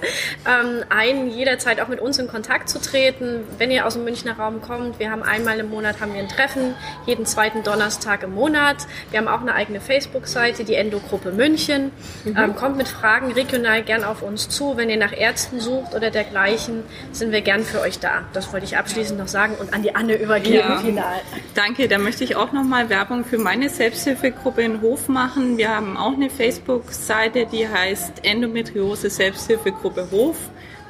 ähm, 0.45 0.84
ein, 0.89 1.30
jederzeit 1.30 1.82
auch 1.82 1.88
mit 1.88 2.00
uns 2.00 2.17
in 2.19 2.28
Kontakt 2.28 2.69
zu 2.69 2.80
treten, 2.82 3.43
wenn 3.58 3.72
ihr 3.72 3.86
aus 3.86 3.93
dem 3.93 4.04
Münchner 4.04 4.38
Raum 4.38 4.62
kommt. 4.62 5.00
Wir 5.00 5.12
haben 5.12 5.24
einmal 5.24 5.60
im 5.60 5.69
Monat 5.69 6.02
haben 6.02 6.13
wir 6.13 6.19
ein 6.19 6.30
Treffen, 6.30 6.76
jeden 7.06 7.26
zweiten 7.26 7.63
Donnerstag 7.63 8.24
im 8.24 8.34
Monat. 8.34 8.88
Wir 9.12 9.19
haben 9.19 9.28
auch 9.28 9.41
eine 9.41 9.56
eigene 9.56 9.82
Facebook-Seite, 9.82 10.63
die 10.63 10.76
Endo-Gruppe 10.76 11.32
München. 11.32 11.91
Mhm. 12.24 12.38
Ähm, 12.38 12.56
kommt 12.56 12.78
mit 12.78 12.88
Fragen 12.88 13.32
regional 13.32 13.84
gern 13.84 14.04
auf 14.04 14.22
uns 14.22 14.50
zu, 14.50 14.78
wenn 14.78 14.89
ihr 14.89 14.98
nach 14.98 15.13
Ärzten 15.13 15.60
sucht 15.60 15.93
oder 16.00 16.12
dergleichen, 16.12 16.84
sind 17.12 17.32
wir 17.32 17.42
gern 17.42 17.64
für 17.64 17.82
euch 17.82 18.00
da. 18.00 18.24
Das 18.34 18.52
wollte 18.54 18.66
ich 18.66 18.78
abschließend 18.78 19.20
noch 19.20 19.28
sagen 19.28 19.56
und 19.60 19.74
an 19.74 19.84
die 19.84 19.96
Anne 19.96 20.16
übergeben. 20.16 20.56
Ja. 20.56 20.78
Final. 20.80 21.22
Danke, 21.54 21.88
da 21.88 21.98
möchte 21.98 22.24
ich 22.24 22.36
auch 22.36 22.52
nochmal 22.52 22.90
Werbung 22.90 23.26
für 23.26 23.38
meine 23.38 23.70
Selbsthilfegruppe 23.70 24.62
in 24.62 24.82
Hof 24.82 25.10
machen. 25.10 25.58
Wir 25.58 25.76
haben 25.76 25.98
auch 25.98 26.14
eine 26.14 26.30
Facebook-Seite, 26.30 27.46
die 27.46 27.68
heißt 27.68 28.24
Endometriose 28.24 29.10
Selbsthilfegruppe 29.10 30.08
Hof. 30.12 30.38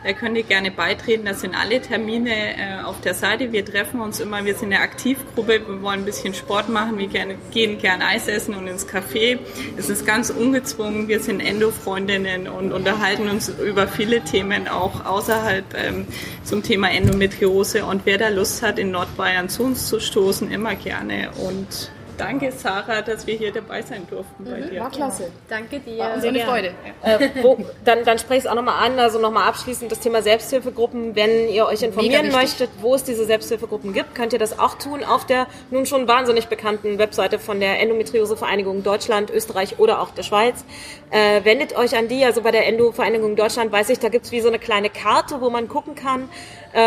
Da 0.04 0.14
könnt 0.14 0.38
ihr 0.38 0.44
gerne 0.44 0.72
beitreten. 0.72 1.26
Das 1.26 1.42
sind 1.42 1.56
alle 1.56 1.82
Termine 1.82 2.32
äh, 2.32 2.82
auf 2.84 3.02
der 3.02 3.14
Seite. 3.14 3.52
Wir 3.52 3.66
treffen 3.66 4.00
uns 4.00 4.22
immer. 4.22 4.46
Wir 4.46 4.56
sind 4.56 4.74
eine 4.74 4.82
Aktivgruppe. 4.82 5.62
Wir 5.68 5.82
wollen 5.82 6.00
ein 6.00 6.06
bisschen 6.06 6.34
Sport 6.34 6.70
machen. 6.70 6.98
Wir 6.98 7.08
gerne, 7.08 7.36
gehen 7.52 7.78
gern 7.80 8.02
Eis 8.02 8.28
essen 8.30 8.56
und 8.56 8.68
ins 8.68 8.88
Café. 8.88 9.40
Es 9.78 9.90
ist 9.90 10.06
ganz 10.06 10.30
ungezwungen. 10.30 11.10
Wir 11.10 11.20
sind 11.20 11.42
Endo-Freundinnen 11.42 12.48
und 12.48 12.72
unterhalten 12.72 13.28
uns 13.30 13.50
über 13.50 13.88
viele 13.88 14.22
Themen 14.22 14.70
auch 14.70 15.06
außerhalb 15.06 15.66
ähm, 15.76 16.08
zum 16.44 16.64
Thema 16.64 16.90
Endometriose. 16.92 17.84
Und 17.84 18.06
wer 18.06 18.18
da 18.18 18.30
Lust 18.30 18.62
hat, 18.62 18.80
in 18.80 18.92
Nordbayern 18.92 19.50
zu 19.50 19.64
uns 19.64 19.88
zu 19.88 20.00
stoßen, 20.00 20.50
immer 20.50 20.76
gerne. 20.76 21.32
Und 21.32 21.92
Danke, 22.20 22.52
Sarah, 22.52 23.02
dass 23.02 23.26
wir 23.26 23.36
hier 23.36 23.54
dabei 23.54 23.82
sein 23.82 24.06
durften 24.10 24.44
bei 24.44 24.60
mhm, 24.60 24.70
dir. 24.70 24.82
War 24.82 24.92
klasse. 24.92 25.32
Danke 25.48 25.80
dir. 25.80 26.00
War 26.00 26.20
sehr 26.20 26.32
eine 26.32 26.42
Freude. 26.42 26.74
Äh, 27.02 27.30
wo, 27.42 27.58
dann, 27.86 28.04
dann 28.04 28.20
spreche 28.20 28.40
ich 28.40 28.44
es 28.44 28.48
auch 28.52 28.56
nochmal 28.56 28.86
an, 28.86 29.00
also 29.00 29.20
nochmal 29.20 29.48
abschließend 29.48 29.90
das 29.90 30.02
Thema 30.02 30.22
Selbsthilfegruppen. 30.22 31.16
Wenn 31.16 31.48
ihr 31.48 31.66
euch 31.66 31.82
informieren 31.82 32.30
möchtet, 32.32 32.70
wo 32.82 32.94
es 32.94 33.06
diese 33.06 33.26
Selbsthilfegruppen 33.26 33.94
gibt, 33.94 34.16
könnt 34.16 34.34
ihr 34.34 34.40
das 34.40 34.60
auch 34.60 34.76
tun 34.76 35.04
auf 35.06 35.26
der 35.26 35.48
nun 35.72 35.86
schon 35.86 36.10
wahnsinnig 36.10 36.48
bekannten 36.48 36.98
Webseite 36.98 37.40
von 37.40 37.62
der 37.62 37.80
Endometriose-Vereinigung 37.80 38.84
Deutschland, 38.84 39.30
Österreich 39.30 39.80
oder 39.80 40.02
auch 40.02 40.12
der 40.12 40.24
Schweiz. 40.24 40.66
Äh, 41.12 41.46
wendet 41.46 41.78
euch 41.78 41.98
an 41.98 42.10
die, 42.10 42.26
also 42.26 42.42
bei 42.42 42.52
der 42.52 42.68
Endo-Vereinigung 42.68 43.38
Deutschland 43.38 43.72
weiß 43.72 43.90
ich, 43.92 44.00
da 44.00 44.10
gibt 44.10 44.26
es 44.26 44.32
wie 44.34 44.42
so 44.42 44.50
eine 44.50 44.60
kleine 44.60 44.90
Karte, 44.90 45.40
wo 45.40 45.50
man 45.50 45.70
gucken 45.70 45.96
kann, 45.96 46.28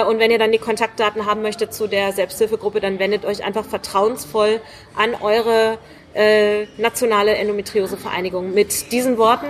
und 0.06 0.18
wenn 0.18 0.30
ihr 0.30 0.38
dann 0.38 0.52
die 0.52 0.58
Kontaktdaten 0.58 1.26
haben 1.26 1.42
möchtet 1.42 1.74
zu 1.74 1.86
der 1.86 2.12
Selbsthilfegruppe, 2.12 2.80
dann 2.80 2.98
wendet 2.98 3.24
euch 3.24 3.44
einfach 3.44 3.64
vertrauensvoll 3.64 4.60
an 4.96 5.14
eure 5.20 5.78
äh, 6.14 6.66
nationale 6.76 7.34
Endometriose-Vereinigung. 7.34 8.54
Mit 8.54 8.92
diesen 8.92 9.18
Worten 9.18 9.46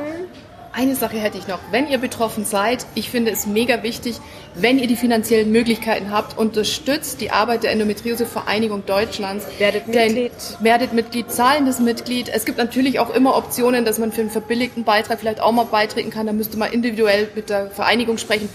eine 0.75 0.97
Sache 0.97 1.19
hätte 1.19 1.37
ich 1.37 1.49
noch. 1.49 1.59
Wenn 1.71 1.87
ihr 1.87 1.99
betroffen 1.99 2.47
seid, 2.47 2.87
ich 2.95 3.11
finde 3.11 3.31
es 3.31 3.47
mega 3.47 3.83
wichtig, 3.83 4.17
wenn 4.55 4.79
ihr 4.79 4.87
die 4.87 4.97
finanziellen 4.97 5.53
Möglichkeiten 5.53 6.11
habt, 6.11 6.39
unterstützt 6.39 7.21
die 7.21 7.31
Arbeit 7.31 7.63
der 7.63 7.73
Endometriose-Vereinigung 7.73 8.87
Deutschlands. 8.87 9.45
Werdet 9.59 9.87
Mitglied. 9.87 10.33
Werdet 10.61 10.95
Mitglied, 10.95 11.31
zahlendes 11.31 11.79
Mitglied. 11.79 12.31
Es 12.31 12.47
gibt 12.47 12.57
natürlich 12.57 13.01
auch 13.01 13.15
immer 13.15 13.37
Optionen, 13.37 13.85
dass 13.85 13.99
man 13.99 14.13
für 14.13 14.23
einen 14.23 14.31
verbilligten 14.31 14.85
Beitrag 14.85 15.21
vielleicht 15.21 15.41
auch 15.41 15.53
mal 15.53 15.67
beitreten 15.67 16.09
kann. 16.09 16.27
Da 16.27 16.33
müsste 16.33 16.57
man 16.57 16.73
individuell 16.73 17.29
mit 17.35 17.51
der 17.51 17.71
Vereinigung 17.71 18.17
sprechen. 18.17 18.49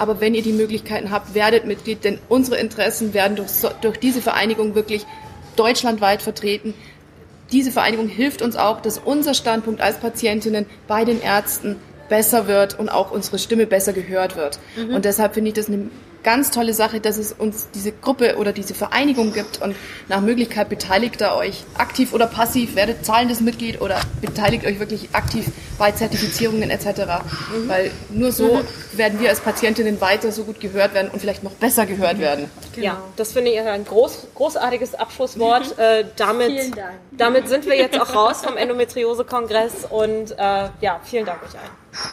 Aber 0.00 0.18
wenn 0.18 0.34
ihr 0.34 0.42
die 0.42 0.54
Möglichkeiten 0.54 1.10
habt, 1.10 1.34
werdet 1.34 1.66
Mitglied, 1.66 2.04
denn 2.04 2.18
unsere 2.30 2.56
Interessen 2.56 3.12
werden 3.12 3.36
durch, 3.36 3.50
durch 3.82 3.98
diese 3.98 4.22
Vereinigung 4.22 4.74
wirklich 4.74 5.04
deutschlandweit 5.56 6.22
vertreten. 6.22 6.72
Diese 7.52 7.70
Vereinigung 7.70 8.08
hilft 8.08 8.40
uns 8.40 8.56
auch, 8.56 8.80
dass 8.80 8.96
unser 8.96 9.34
Standpunkt 9.34 9.82
als 9.82 9.98
Patientinnen 9.98 10.64
bei 10.88 11.04
den 11.04 11.20
Ärzten 11.20 11.76
besser 12.08 12.48
wird 12.48 12.78
und 12.78 12.88
auch 12.88 13.10
unsere 13.10 13.38
Stimme 13.38 13.66
besser 13.66 13.92
gehört 13.92 14.36
wird. 14.36 14.58
Mhm. 14.74 14.94
Und 14.94 15.04
deshalb 15.04 15.34
finde 15.34 15.48
ich 15.48 15.54
das 15.54 15.68
eine 15.68 15.90
ganz 16.22 16.50
tolle 16.50 16.74
Sache, 16.74 17.00
dass 17.00 17.16
es 17.16 17.32
uns 17.32 17.68
diese 17.74 17.92
Gruppe 17.92 18.36
oder 18.36 18.52
diese 18.52 18.74
Vereinigung 18.74 19.32
gibt 19.32 19.60
und 19.62 19.76
nach 20.08 20.20
Möglichkeit 20.20 20.68
beteiligt 20.68 21.20
ihr 21.20 21.34
euch 21.34 21.64
aktiv 21.76 22.12
oder 22.12 22.26
passiv, 22.26 22.74
werdet 22.74 23.04
zahlendes 23.04 23.40
Mitglied 23.40 23.80
oder 23.80 24.00
beteiligt 24.20 24.64
euch 24.66 24.78
wirklich 24.78 25.08
aktiv 25.12 25.46
bei 25.78 25.92
Zertifizierungen 25.92 26.70
etc. 26.70 26.86
Mhm. 26.86 27.68
Weil 27.68 27.90
nur 28.10 28.32
so 28.32 28.56
mhm. 28.56 28.98
werden 28.98 29.20
wir 29.20 29.30
als 29.30 29.40
Patientinnen 29.40 30.00
weiter 30.00 30.32
so 30.32 30.44
gut 30.44 30.60
gehört 30.60 30.94
werden 30.94 31.10
und 31.10 31.20
vielleicht 31.20 31.42
noch 31.42 31.52
besser 31.52 31.86
gehört 31.86 32.18
werden. 32.18 32.50
Genau. 32.74 32.86
Ja, 32.86 33.02
das 33.16 33.32
finde 33.32 33.50
ich 33.50 33.60
ein 33.60 33.84
groß, 33.84 34.28
großartiges 34.34 34.94
Abschlusswort. 34.94 35.74
Äh, 35.80 36.04
damit, 36.16 36.72
damit 37.10 37.48
sind 37.48 37.64
wir 37.64 37.74
jetzt 37.76 37.98
auch 37.98 38.14
raus 38.14 38.42
vom 38.44 38.56
Endometriose-Kongress 38.56 39.86
und 39.88 40.32
äh, 40.32 40.68
ja, 40.80 41.00
vielen 41.04 41.24
Dank 41.24 41.42
euch 41.42 41.58
allen. 41.58 41.70